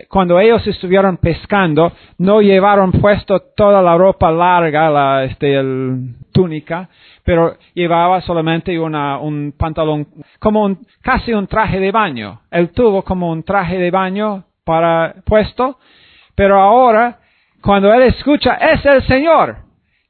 cuando 0.09 0.39
ellos 0.39 0.65
estuvieron 0.65 1.17
pescando, 1.17 1.91
no 2.19 2.41
llevaron 2.41 2.93
puesto 2.93 3.41
toda 3.57 3.83
la 3.83 3.99
ropa 3.99 4.31
larga, 4.31 4.89
la, 4.91 5.25
este, 5.25 5.59
el 5.59 6.15
túnica, 6.33 6.89
pero 7.25 7.57
llevaba 7.75 8.21
solamente 8.21 8.79
una, 8.79 9.19
un 9.19 9.55
pantalón, 9.59 10.07
como 10.39 10.63
un, 10.65 10.87
casi 11.03 11.33
un 11.33 11.49
traje 11.49 11.81
de 11.81 11.91
baño. 11.91 12.43
Él 12.53 12.71
tuvo 12.71 13.03
como 13.03 13.29
un 13.33 13.43
traje 13.43 13.77
de 13.77 13.91
baño 13.91 14.45
para 14.65 15.17
puesto, 15.25 15.81
pero 16.37 16.61
ahora, 16.61 17.19
cuando 17.63 17.93
él 17.93 18.03
escucha, 18.03 18.55
es 18.55 18.85
el 18.85 19.03
Señor, 19.07 19.57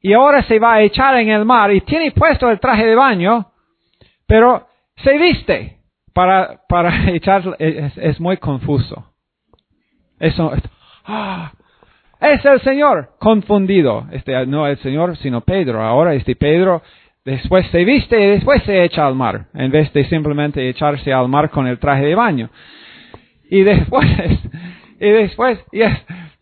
y 0.01 0.13
ahora 0.13 0.43
se 0.43 0.59
va 0.59 0.75
a 0.75 0.81
echar 0.81 1.15
en 1.17 1.29
el 1.29 1.45
mar 1.45 1.71
y 1.71 1.81
tiene 1.81 2.11
puesto 2.11 2.49
el 2.49 2.59
traje 2.59 2.85
de 2.85 2.95
baño, 2.95 3.51
pero 4.27 4.67
se 5.03 5.17
viste 5.17 5.77
para, 6.13 6.61
para 6.67 7.09
echar, 7.11 7.55
es, 7.59 7.97
es 7.97 8.19
muy 8.19 8.37
confuso. 8.37 9.05
Eso, 10.19 10.51
ah, 11.05 11.51
es 12.19 12.43
el 12.43 12.59
Señor, 12.61 13.11
confundido. 13.19 14.05
Este, 14.11 14.45
no 14.45 14.67
el 14.67 14.77
Señor, 14.79 15.15
sino 15.17 15.41
Pedro. 15.41 15.81
Ahora 15.81 16.13
este 16.13 16.35
Pedro 16.35 16.81
Después 17.29 17.67
se 17.67 17.83
viste 17.83 18.19
y 18.19 18.27
después 18.27 18.63
se 18.63 18.83
echa 18.83 19.05
al 19.05 19.13
mar, 19.13 19.45
en 19.53 19.69
vez 19.69 19.91
de 19.93 20.05
simplemente 20.05 20.67
echarse 20.67 21.13
al 21.13 21.27
mar 21.27 21.49
con 21.49 21.67
el 21.67 21.77
traje 21.77 22.05
de 22.05 22.15
baño. 22.15 22.49
Y 23.51 23.61
después, 23.61 24.09
y 24.99 25.09
después, 25.09 25.59
y, 25.71 25.81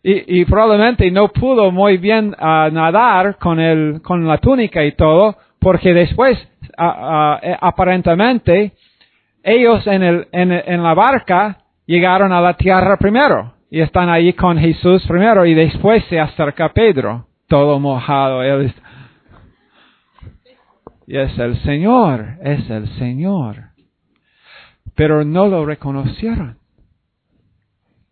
y, 0.02 0.44
probablemente 0.44 1.10
no 1.10 1.28
pudo 1.28 1.70
muy 1.70 1.98
bien 1.98 2.28
uh, 2.28 2.70
nadar 2.72 3.36
con, 3.36 3.58
el, 3.60 4.00
con 4.00 4.26
la 4.26 4.38
túnica 4.38 4.84
y 4.84 4.92
todo, 4.92 5.36
porque 5.58 5.92
después, 5.92 6.38
uh, 6.78 6.82
uh, 6.82 7.56
aparentemente, 7.60 8.72
ellos 9.42 9.86
en, 9.86 10.02
el, 10.02 10.28
en, 10.32 10.52
en 10.52 10.82
la 10.82 10.94
barca 10.94 11.58
llegaron 11.84 12.32
a 12.32 12.40
la 12.40 12.54
tierra 12.54 12.96
primero 12.96 13.54
y 13.70 13.80
están 13.80 14.08
ahí 14.08 14.32
con 14.32 14.56
Jesús 14.56 15.04
primero 15.06 15.44
y 15.44 15.54
después 15.54 16.04
se 16.08 16.20
acerca 16.20 16.72
Pedro, 16.72 17.26
todo 17.48 17.78
mojado. 17.80 18.42
Él 18.42 18.72
y 21.08 21.16
es 21.16 21.38
el 21.38 21.58
Señor, 21.62 22.36
es 22.42 22.68
el 22.68 22.86
Señor. 22.98 23.70
Pero 24.94 25.24
no 25.24 25.48
lo 25.48 25.64
reconocieron. 25.64 26.57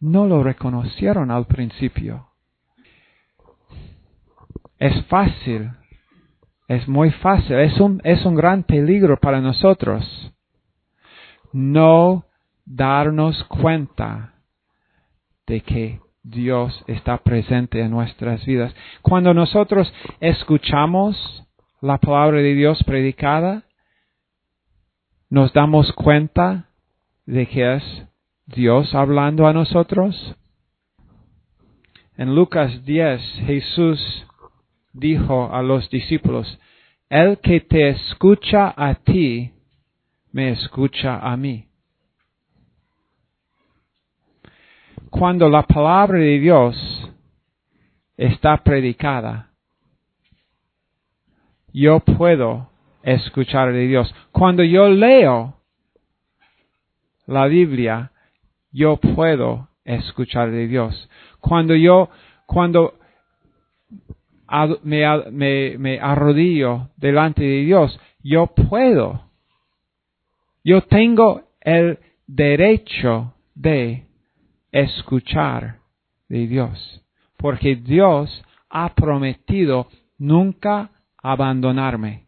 No 0.01 0.27
lo 0.27 0.43
reconocieron 0.43 1.31
al 1.31 1.47
principio. 1.47 2.29
Es 4.79 5.05
fácil, 5.07 5.71
es 6.69 6.87
muy 6.87 7.11
fácil, 7.11 7.57
es 7.57 7.81
un, 7.81 8.01
es 8.05 8.25
un 8.27 8.35
gran 8.35 8.63
peligro 8.65 9.17
para 9.19 9.41
nosotros 9.41 10.33
no 11.57 12.27
darnos 12.67 13.43
cuenta 13.45 14.35
de 15.47 15.63
que 15.63 16.01
Dios 16.23 16.85
está 16.87 17.17
presente 17.19 17.81
en 17.81 17.91
nuestras 17.91 18.45
vidas. 18.45 18.75
Cuando 19.01 19.33
nosotros 19.33 19.91
escuchamos 20.21 21.17
la 21.81 21.97
palabra 21.97 22.39
de 22.39 22.55
Dios 22.55 22.83
predicada, 22.85 23.63
nos 25.31 25.53
damos 25.55 25.91
cuenta 25.93 26.69
de 27.25 27.47
que 27.47 27.77
es 27.77 28.07
Dios 28.47 28.95
hablando 28.95 29.49
a 29.49 29.53
nosotros. 29.53 30.37
En 32.17 32.35
Lucas 32.35 32.85
10, 32.85 33.21
Jesús 33.45 34.27
dijo 34.93 35.53
a 35.53 35.63
los 35.63 35.91
discípulos, 35.91 36.59
El 37.09 37.39
que 37.39 37.61
te 37.61 37.89
escucha 37.89 38.73
a 38.77 38.95
ti, 38.95 39.53
me 40.31 40.51
escucha 40.51 41.19
a 41.19 41.37
mí. 41.37 41.67
Cuando 45.11 45.49
la 45.49 45.63
palabra 45.63 46.19
de 46.19 46.39
Dios 46.39 47.11
está 48.17 48.59
predicada, 48.59 49.51
yo 51.73 51.99
puedo 51.99 52.71
escuchar 53.03 53.73
de 53.73 53.89
Dios. 53.89 54.15
Cuando 54.31 54.63
yo 54.63 54.89
leo 54.89 55.61
la 57.27 57.47
Biblia, 57.47 58.13
yo 58.77 58.99
puedo 58.99 59.71
escuchar 59.85 60.51
de 60.51 60.69
Dios. 60.69 61.09
Cuando 61.41 61.75
yo, 61.75 62.11
cuando 62.45 62.93
me, 64.83 65.99
arrodillo 65.99 66.91
delante 66.99 67.43
de 67.43 67.65
Dios, 67.65 67.99
yo 68.23 68.49
puedo. 68.49 69.31
Yo 70.63 70.83
tengo 70.83 71.45
el 71.63 71.99
derecho 72.27 73.33
de 73.55 74.05
escuchar 74.71 75.79
de 76.29 76.47
Dios. 76.47 77.03
Porque 77.39 77.77
Dios 77.77 78.45
ha 78.69 78.95
prometido 78.95 79.89
nunca 80.19 80.91
abandonarme. 81.23 82.27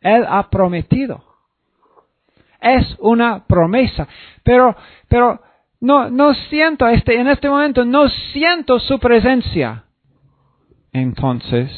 Él 0.00 0.24
ha 0.26 0.48
prometido. 0.48 1.22
Es 2.58 2.96
una 3.00 3.44
promesa. 3.46 4.08
Pero, 4.42 4.74
pero 5.08 5.42
no, 5.80 6.10
no 6.10 6.34
siento 6.34 6.86
este, 6.88 7.20
en 7.20 7.28
este 7.28 7.48
momento 7.48 7.84
no 7.84 8.08
siento 8.32 8.80
su 8.80 8.98
presencia. 8.98 9.84
Entonces, 10.92 11.70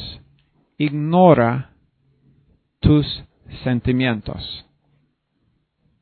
ignora 0.77 1.71
tus 2.79 3.05
sentimientos. 3.63 4.65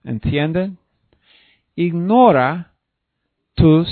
¿Entienden? 0.04 0.78
Ignora 1.76 2.74
tus 3.56 3.88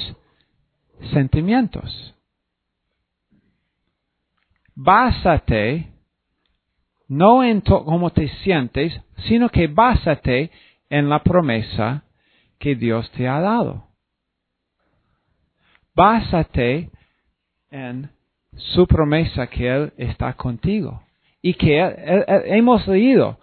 sentimientos. 1.12 2.16
Básate 4.76 5.92
no 7.08 7.44
en 7.44 7.62
cómo 7.62 8.12
te 8.12 8.28
sientes, 8.44 8.94
sino 9.28 9.50
que 9.50 9.68
básate 9.68 10.52
en 10.90 11.10
la 11.10 11.24
promesa 11.24 12.04
que 12.60 12.76
Dios 12.76 13.10
te 13.12 13.28
ha 13.28 13.40
dado. 13.40 13.87
Básate 15.98 16.92
en 17.72 18.10
su 18.56 18.86
promesa 18.86 19.48
que 19.48 19.68
Él 19.68 19.92
está 19.98 20.34
contigo. 20.34 21.02
Y 21.42 21.56
que 21.56 21.80
hemos 22.46 22.88
leído. 22.88 23.38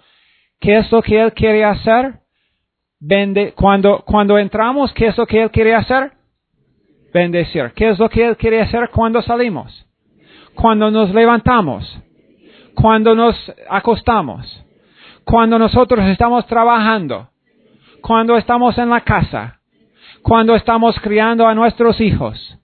¿Qué 0.61 0.79
es 0.79 0.91
lo 0.93 1.03
que 1.03 1.21
Él 1.21 1.33
quiere 1.33 1.65
hacer? 1.65 2.21
Vende, 3.01 3.53
cuando, 3.53 4.05
cuando 4.07 4.39
entramos, 4.39 4.93
¿qué 4.95 5.09
es 5.09 5.19
lo 5.19 5.27
que 5.27 5.43
Él 5.43 5.51
quiere 5.51 5.75
hacer? 5.75 6.13
Bendecir. 7.13 7.73
¿Qué 7.75 7.91
es 7.91 7.99
lo 7.99 8.09
que 8.09 8.25
Él 8.25 8.37
quiere 8.37 8.63
hacer 8.63 8.89
cuando 8.91 9.21
salimos? 9.21 9.87
Cuando 10.55 10.91
nos 10.91 11.13
levantamos 11.13 11.85
cuando 12.75 13.15
nos 13.15 13.37
acostamos, 13.71 14.63
cuando 15.25 15.59
nosotros 15.59 16.07
estamos 16.07 16.47
trabajando, 16.47 17.29
cuando 18.01 18.37
estamos 18.37 18.77
en 18.79 18.91
la 18.91 19.01
casa, 19.01 19.61
cuando 20.25 20.55
estamos 20.55 20.99
criando 21.01 21.47
a 21.47 21.55
nuestros 21.55 22.01
hijos, 22.01 22.59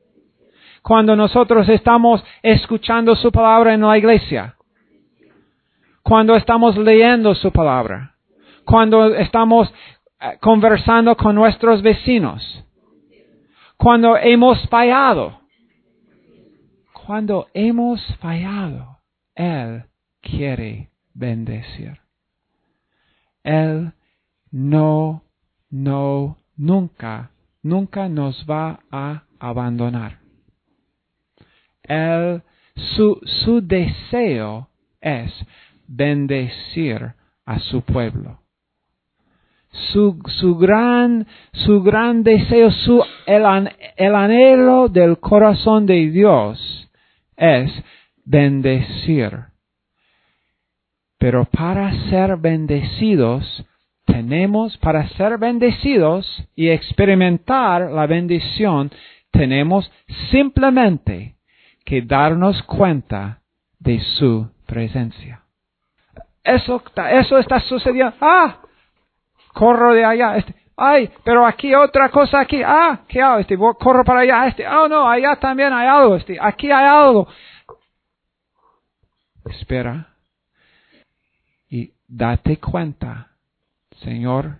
cuando 0.80 1.14
nosotros 1.14 1.68
estamos 1.68 2.24
escuchando 2.42 3.14
su 3.14 3.30
palabra 3.30 3.74
en 3.74 3.82
la 3.82 3.98
iglesia, 3.98 4.56
cuando 6.02 6.34
estamos 6.36 6.78
leyendo 6.78 7.34
su 7.34 7.52
palabra, 7.52 8.14
cuando 8.64 9.14
estamos 9.14 9.70
eh, 10.20 10.38
conversando 10.40 11.14
con 11.18 11.34
nuestros 11.34 11.82
vecinos, 11.82 12.64
cuando 13.76 14.16
hemos 14.16 14.58
fallado. 14.70 15.40
Cuando 16.94 17.48
hemos 17.52 18.00
fallado, 18.20 19.00
Él 19.34 19.84
quiere 20.22 20.90
bendecir. 21.12 21.98
Él 23.42 23.92
no, 24.50 25.22
no, 25.68 26.38
nunca, 26.56 27.30
nunca 27.62 28.08
nos 28.08 28.44
va 28.48 28.80
a 28.90 29.24
abandonar. 29.38 30.18
Él, 31.82 32.42
su, 32.74 33.20
su 33.44 33.60
deseo 33.60 34.68
es 35.00 35.32
bendecir 35.86 37.14
a 37.44 37.58
su 37.58 37.82
pueblo. 37.82 38.38
Su, 39.92 40.20
su, 40.40 40.56
gran, 40.56 41.26
su 41.52 41.82
gran 41.82 42.22
deseo, 42.22 42.70
su, 42.70 43.02
el, 43.26 43.44
el 43.96 44.14
anhelo 44.14 44.88
del 44.88 45.18
corazón 45.18 45.86
de 45.86 46.10
Dios 46.10 46.90
es 47.36 47.72
bendecir. 48.24 49.50
Pero 51.18 51.44
para 51.44 51.92
ser 52.08 52.36
bendecidos, 52.36 53.64
tenemos, 54.10 54.76
para 54.78 55.08
ser 55.10 55.38
bendecidos 55.38 56.26
y 56.54 56.68
experimentar 56.70 57.90
la 57.90 58.06
bendición, 58.06 58.90
tenemos 59.30 59.90
simplemente 60.30 61.36
que 61.84 62.02
darnos 62.02 62.62
cuenta 62.64 63.40
de 63.78 64.00
su 64.00 64.50
presencia. 64.66 65.42
Eso, 66.42 66.82
está 67.38 67.60
sucediendo. 67.60 68.14
Ah, 68.20 68.58
corro 69.52 69.92
de 69.92 70.04
allá. 70.04 70.36
Este, 70.36 70.54
ay, 70.76 71.10
pero 71.24 71.46
aquí 71.46 71.74
otra 71.74 72.08
cosa 72.08 72.40
aquí. 72.40 72.62
Ah, 72.64 73.00
¿qué 73.08 73.20
hago? 73.20 73.38
Este, 73.38 73.56
corro 73.56 74.04
para 74.04 74.20
allá. 74.20 74.46
Este, 74.46 74.66
oh 74.66 74.88
no, 74.88 75.08
allá 75.08 75.36
también 75.36 75.72
hay 75.72 75.86
algo. 75.86 76.16
Este, 76.16 76.38
aquí 76.40 76.70
hay 76.70 76.86
algo. 76.86 77.28
Espera. 79.44 80.08
Y 81.68 81.92
date 82.08 82.58
cuenta, 82.58 83.29
Señor, 84.02 84.58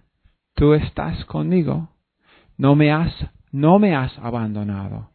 tú 0.54 0.74
estás 0.74 1.24
conmigo. 1.24 1.88
No 2.56 2.74
me 2.74 2.92
has, 2.92 3.12
no 3.52 3.78
me 3.78 3.94
has 3.94 4.16
abandonado. 4.18 5.10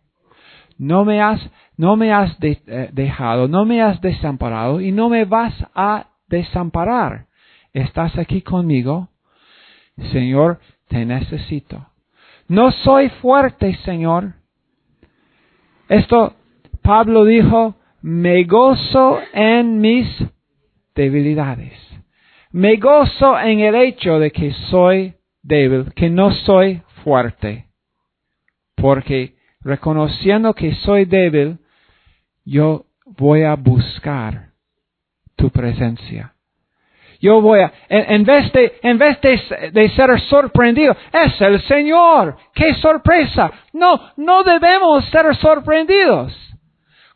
No 0.78 1.06
me 1.06 1.22
has, 1.22 1.40
no 1.78 1.96
me 1.96 2.12
has 2.12 2.36
eh, 2.42 2.90
dejado, 2.92 3.48
no 3.48 3.66
me 3.66 3.82
has 3.82 4.02
desamparado 4.02 4.82
y 4.82 4.92
no 4.92 5.10
me 5.10 5.26
vas 5.26 5.54
a 5.74 6.08
desamparar. 6.28 7.28
Estás 7.74 8.18
aquí 8.18 8.42
conmigo. 8.42 9.10
Señor, 10.12 10.60
te 10.88 11.06
necesito. 11.06 11.88
No 12.48 12.72
soy 12.72 13.10
fuerte, 13.22 13.76
Señor. 13.86 14.34
Esto 15.88 16.34
Pablo 16.82 17.26
dijo, 17.26 17.76
me 18.02 18.44
gozo 18.44 19.20
en 19.34 19.80
mis 19.80 20.08
debilidades. 20.94 21.74
Me 22.56 22.78
gozo 22.78 23.38
en 23.38 23.60
el 23.60 23.76
hecho 23.76 24.18
de 24.18 24.32
que 24.32 24.54
soy 24.70 25.14
débil, 25.44 25.92
que 25.94 26.10
no 26.10 26.32
soy 26.32 26.82
fuerte. 27.04 27.66
Porque 28.78 29.36
reconociendo 29.60 30.54
que 30.54 30.74
soy 30.76 31.04
débil, 31.04 31.58
yo 32.46 32.86
voy 33.06 33.44
a 33.44 33.56
buscar 33.56 34.52
tu 35.36 35.50
presencia. 35.50 36.34
Yo 37.20 37.42
voy 37.42 37.60
a, 37.60 37.74
en, 37.90 38.24
vez 38.24 38.50
de, 38.54 38.80
en 38.84 38.98
vez 39.00 39.20
de, 39.20 39.90
ser 39.90 40.18
sorprendido, 40.22 40.96
es 41.12 41.42
el 41.42 41.60
Señor. 41.64 42.38
¡Qué 42.54 42.74
sorpresa! 42.76 43.52
No, 43.74 44.00
no 44.16 44.44
debemos 44.44 45.04
ser 45.10 45.36
sorprendidos. 45.36 46.34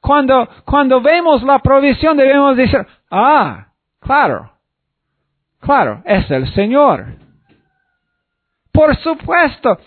Cuando, 0.02 0.50
cuando 0.66 1.00
vemos 1.00 1.42
la 1.44 1.60
provisión 1.60 2.18
debemos 2.18 2.58
decir, 2.58 2.86
ah, 3.10 3.68
claro, 4.02 4.59
claro, 5.60 6.02
es 6.06 6.30
el 6.32 6.52
Señor. 6.54 7.06
Por 8.72 8.96
supuesto, 8.98 9.78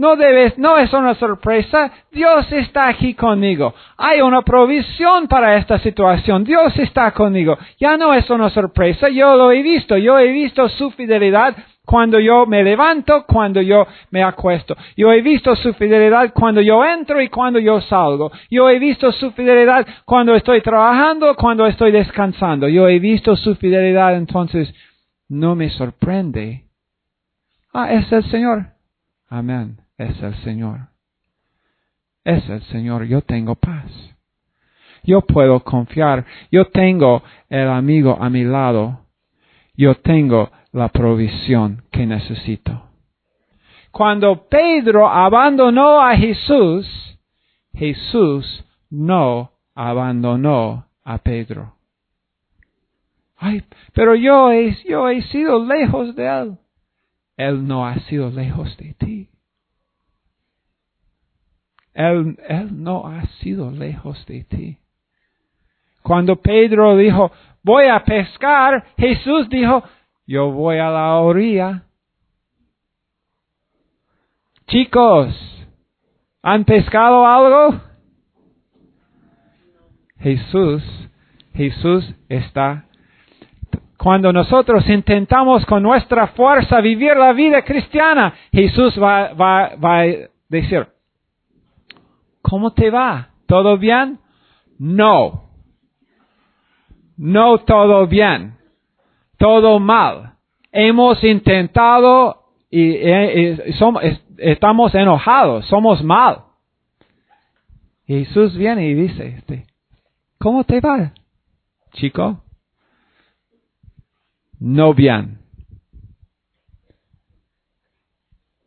no 0.00 0.16
debes, 0.16 0.56
no 0.56 0.78
es 0.78 0.90
una 0.94 1.14
sorpresa. 1.14 1.92
Dios 2.10 2.50
está 2.52 2.88
aquí 2.88 3.12
conmigo. 3.12 3.74
Hay 3.98 4.22
una 4.22 4.40
provisión 4.40 5.28
para 5.28 5.56
esta 5.56 5.78
situación. 5.78 6.42
Dios 6.42 6.74
está 6.78 7.10
conmigo. 7.10 7.58
Ya 7.78 7.98
no 7.98 8.14
es 8.14 8.30
una 8.30 8.48
sorpresa. 8.48 9.10
Yo 9.10 9.36
lo 9.36 9.52
he 9.52 9.60
visto. 9.60 9.98
Yo 9.98 10.18
he 10.18 10.32
visto 10.32 10.70
su 10.70 10.90
fidelidad 10.92 11.54
cuando 11.84 12.18
yo 12.18 12.46
me 12.46 12.62
levanto, 12.62 13.24
cuando 13.26 13.60
yo 13.60 13.86
me 14.10 14.22
acuesto. 14.22 14.74
Yo 14.96 15.12
he 15.12 15.20
visto 15.20 15.54
su 15.56 15.74
fidelidad 15.74 16.32
cuando 16.32 16.62
yo 16.62 16.82
entro 16.82 17.20
y 17.20 17.28
cuando 17.28 17.58
yo 17.58 17.82
salgo. 17.82 18.32
Yo 18.50 18.70
he 18.70 18.78
visto 18.78 19.12
su 19.12 19.32
fidelidad 19.32 19.86
cuando 20.06 20.34
estoy 20.34 20.62
trabajando, 20.62 21.34
cuando 21.34 21.66
estoy 21.66 21.92
descansando. 21.92 22.68
Yo 22.68 22.88
he 22.88 22.98
visto 23.00 23.36
su 23.36 23.54
fidelidad, 23.56 24.16
entonces 24.16 24.72
no 25.30 25.54
me 25.54 25.70
sorprende. 25.70 26.66
Ah, 27.72 27.90
es 27.94 28.12
el 28.12 28.24
Señor. 28.30 28.66
Amén 29.28 29.80
es 30.00 30.22
el 30.22 30.34
Señor. 30.36 30.88
Es 32.24 32.48
el 32.48 32.62
Señor. 32.62 33.04
Yo 33.04 33.20
tengo 33.20 33.54
paz. 33.54 33.90
Yo 35.04 35.20
puedo 35.22 35.60
confiar. 35.60 36.24
Yo 36.50 36.66
tengo 36.66 37.22
el 37.48 37.68
amigo 37.68 38.16
a 38.20 38.30
mi 38.30 38.44
lado. 38.44 39.06
Yo 39.74 39.96
tengo 39.96 40.50
la 40.72 40.88
provisión 40.88 41.82
que 41.90 42.06
necesito. 42.06 42.84
Cuando 43.90 44.48
Pedro 44.48 45.08
abandonó 45.08 46.00
a 46.00 46.16
Jesús, 46.16 47.18
Jesús 47.74 48.64
no 48.88 49.52
abandonó 49.74 50.86
a 51.04 51.18
Pedro. 51.18 51.74
Ay, 53.42 53.64
pero 53.94 54.14
yo 54.14 54.52
he, 54.52 54.76
yo 54.86 55.08
he 55.08 55.22
sido 55.22 55.64
lejos 55.64 56.14
de 56.14 56.26
él. 56.26 56.58
Él 57.38 57.66
no 57.66 57.86
ha 57.86 57.94
sido 58.00 58.28
lejos 58.30 58.76
de 58.76 58.92
ti. 58.92 59.30
Él, 61.94 62.36
no 62.70 63.06
ha 63.06 63.24
sido 63.40 63.70
lejos 63.70 64.24
de 64.26 64.44
ti. 64.44 64.78
Cuando 66.02 66.36
Pedro 66.36 66.98
dijo, 66.98 67.32
voy 67.62 67.86
a 67.86 68.04
pescar, 68.04 68.84
Jesús 68.98 69.48
dijo, 69.48 69.84
yo 70.26 70.50
voy 70.50 70.76
a 70.76 70.90
la 70.90 71.16
orilla. 71.16 71.84
Chicos, 74.66 75.34
¿han 76.42 76.66
pescado 76.66 77.26
algo? 77.26 77.80
Jesús, 80.18 80.82
Jesús 81.54 82.14
está. 82.28 82.84
Cuando 84.02 84.32
nosotros 84.32 84.88
intentamos 84.88 85.66
con 85.66 85.82
nuestra 85.82 86.28
fuerza 86.28 86.80
vivir 86.80 87.16
la 87.16 87.32
vida 87.32 87.62
cristiana, 87.62 88.34
Jesús 88.52 88.98
va, 89.00 89.34
va, 89.34 89.76
va 89.76 90.00
a 90.00 90.06
decir, 90.48 90.86
¿Cómo 92.42 92.72
te 92.72 92.90
va? 92.90 93.30
¿Todo 93.46 93.78
bien? 93.78 94.18
No. 94.78 95.44
No 97.16 97.58
todo 97.58 98.06
bien. 98.06 98.56
Todo 99.38 99.78
mal. 99.78 100.34
Hemos 100.72 101.22
intentado 101.22 102.44
y, 102.70 103.72
somos, 103.78 104.02
estamos 104.38 104.94
enojados, 104.94 105.66
somos 105.66 106.02
mal. 106.02 106.44
Jesús 108.06 108.56
viene 108.56 108.88
y 108.88 108.94
dice, 108.94 109.26
este, 109.38 109.66
¿cómo 110.38 110.64
te 110.64 110.80
va, 110.80 111.12
chico? 111.92 112.42
No 114.60 114.94
bien. 114.94 115.38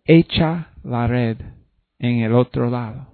Echa 0.03 0.73
la 0.83 1.07
red 1.07 1.37
en 1.99 2.19
el 2.19 2.33
otro 2.33 2.69
lado 2.69 3.13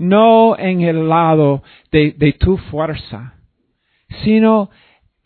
no 0.00 0.58
en 0.58 0.80
el 0.80 1.10
lado 1.10 1.62
de, 1.92 2.34
tu 2.40 2.56
fuerza, 2.56 3.34
sino 4.24 4.70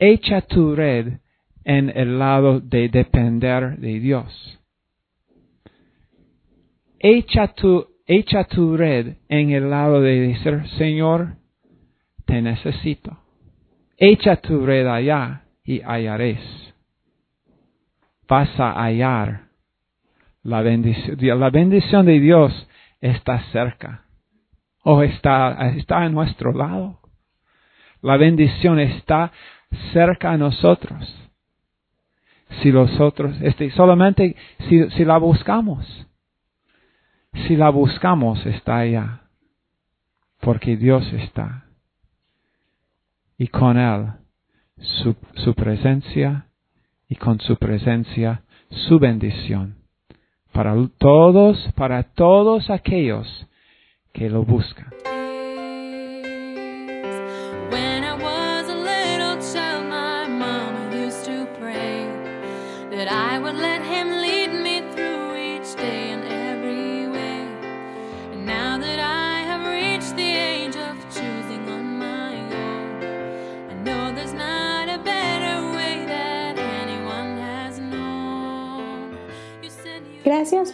echa 0.01 0.41
tu 0.41 0.75
red 0.75 1.21
en 1.63 1.97
el 1.97 2.19
lado 2.19 2.59
de 2.59 2.89
depender 2.89 3.79
de 3.79 4.01
Dios. 4.01 4.61
Echa 6.99 7.55
tu, 7.55 7.87
echa 8.05 8.45
tu 8.45 8.77
red 8.77 9.15
en 9.29 9.51
el 9.51 9.71
lado 9.71 10.01
de 10.01 10.19
decir, 10.19 10.69
Señor, 10.77 11.37
te 12.27 12.43
necesito. 12.43 13.17
Echa 13.97 14.37
tu 14.41 14.67
red 14.67 14.89
allá 14.89 15.44
y 15.65 15.81
hallaréis. 15.81 16.41
Vas 18.29 18.49
a 18.59 18.73
hallar 18.73 19.49
La 20.43 20.61
bendición, 20.63 21.19
la 21.41 21.51
bendición 21.51 22.07
de 22.07 22.21
Dios 22.21 22.69
está 23.01 23.41
cerca 23.51 24.05
o 24.83 25.03
está, 25.03 25.71
está 25.71 26.03
a 26.03 26.09
nuestro 26.11 26.53
lado. 26.53 27.01
La 28.03 28.19
bendición 28.19 28.79
está 28.79 29.33
cerca 29.95 30.33
a 30.33 30.37
nosotros. 30.37 31.15
Si 32.63 32.71
nosotros, 32.71 33.37
este, 33.41 33.71
solamente 33.71 34.37
si, 34.69 34.91
si 34.91 35.05
la 35.05 35.17
buscamos. 35.17 36.07
Si 37.47 37.57
la 37.57 37.71
buscamos, 37.71 38.45
está 38.45 38.79
allá. 38.79 39.23
Porque 40.41 40.77
Dios 40.77 41.11
está. 41.15 41.65
Y 43.39 43.49
con 43.49 43.79
Él, 43.79 44.13
su, 44.79 45.17
su 45.37 45.55
presencia, 45.55 46.47
y 47.09 47.17
con 47.17 47.41
su 47.41 47.57
presencia, 47.57 48.43
su 48.89 48.99
bendición. 48.99 49.77
Para 50.53 50.75
todos, 50.99 51.73
para 51.75 52.03
todos 52.03 52.71
aquellos 52.71 53.47
que 54.13 54.31
lo 54.31 54.45
buscan. 54.45 54.89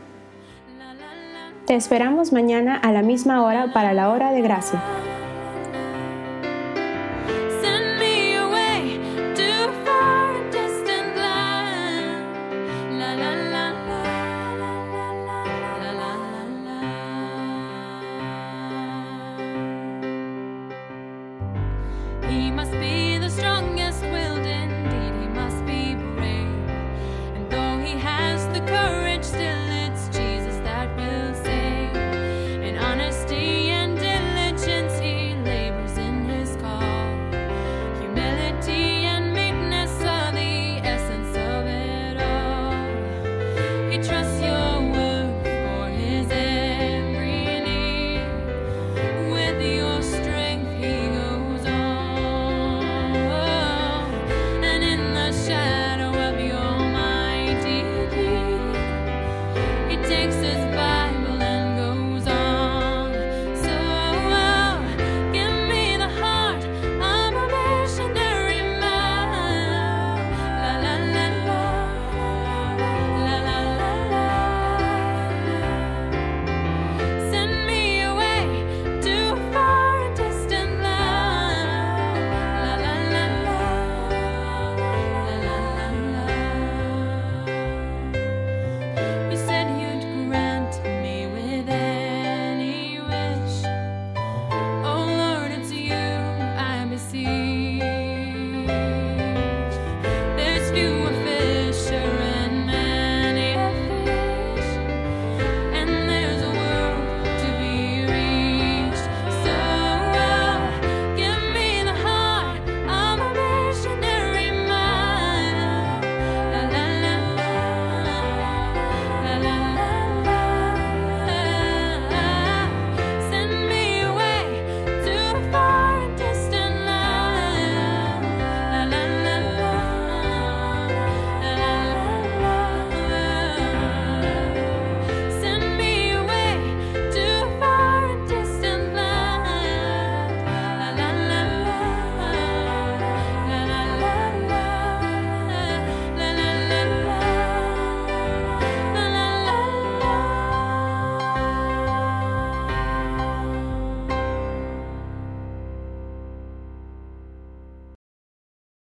Te 1.70 1.76
esperamos 1.76 2.32
mañana 2.32 2.74
a 2.74 2.90
la 2.90 3.00
misma 3.00 3.44
hora 3.44 3.72
para 3.72 3.94
la 3.94 4.10
hora 4.10 4.32
de 4.32 4.42
gracia. 4.42 4.82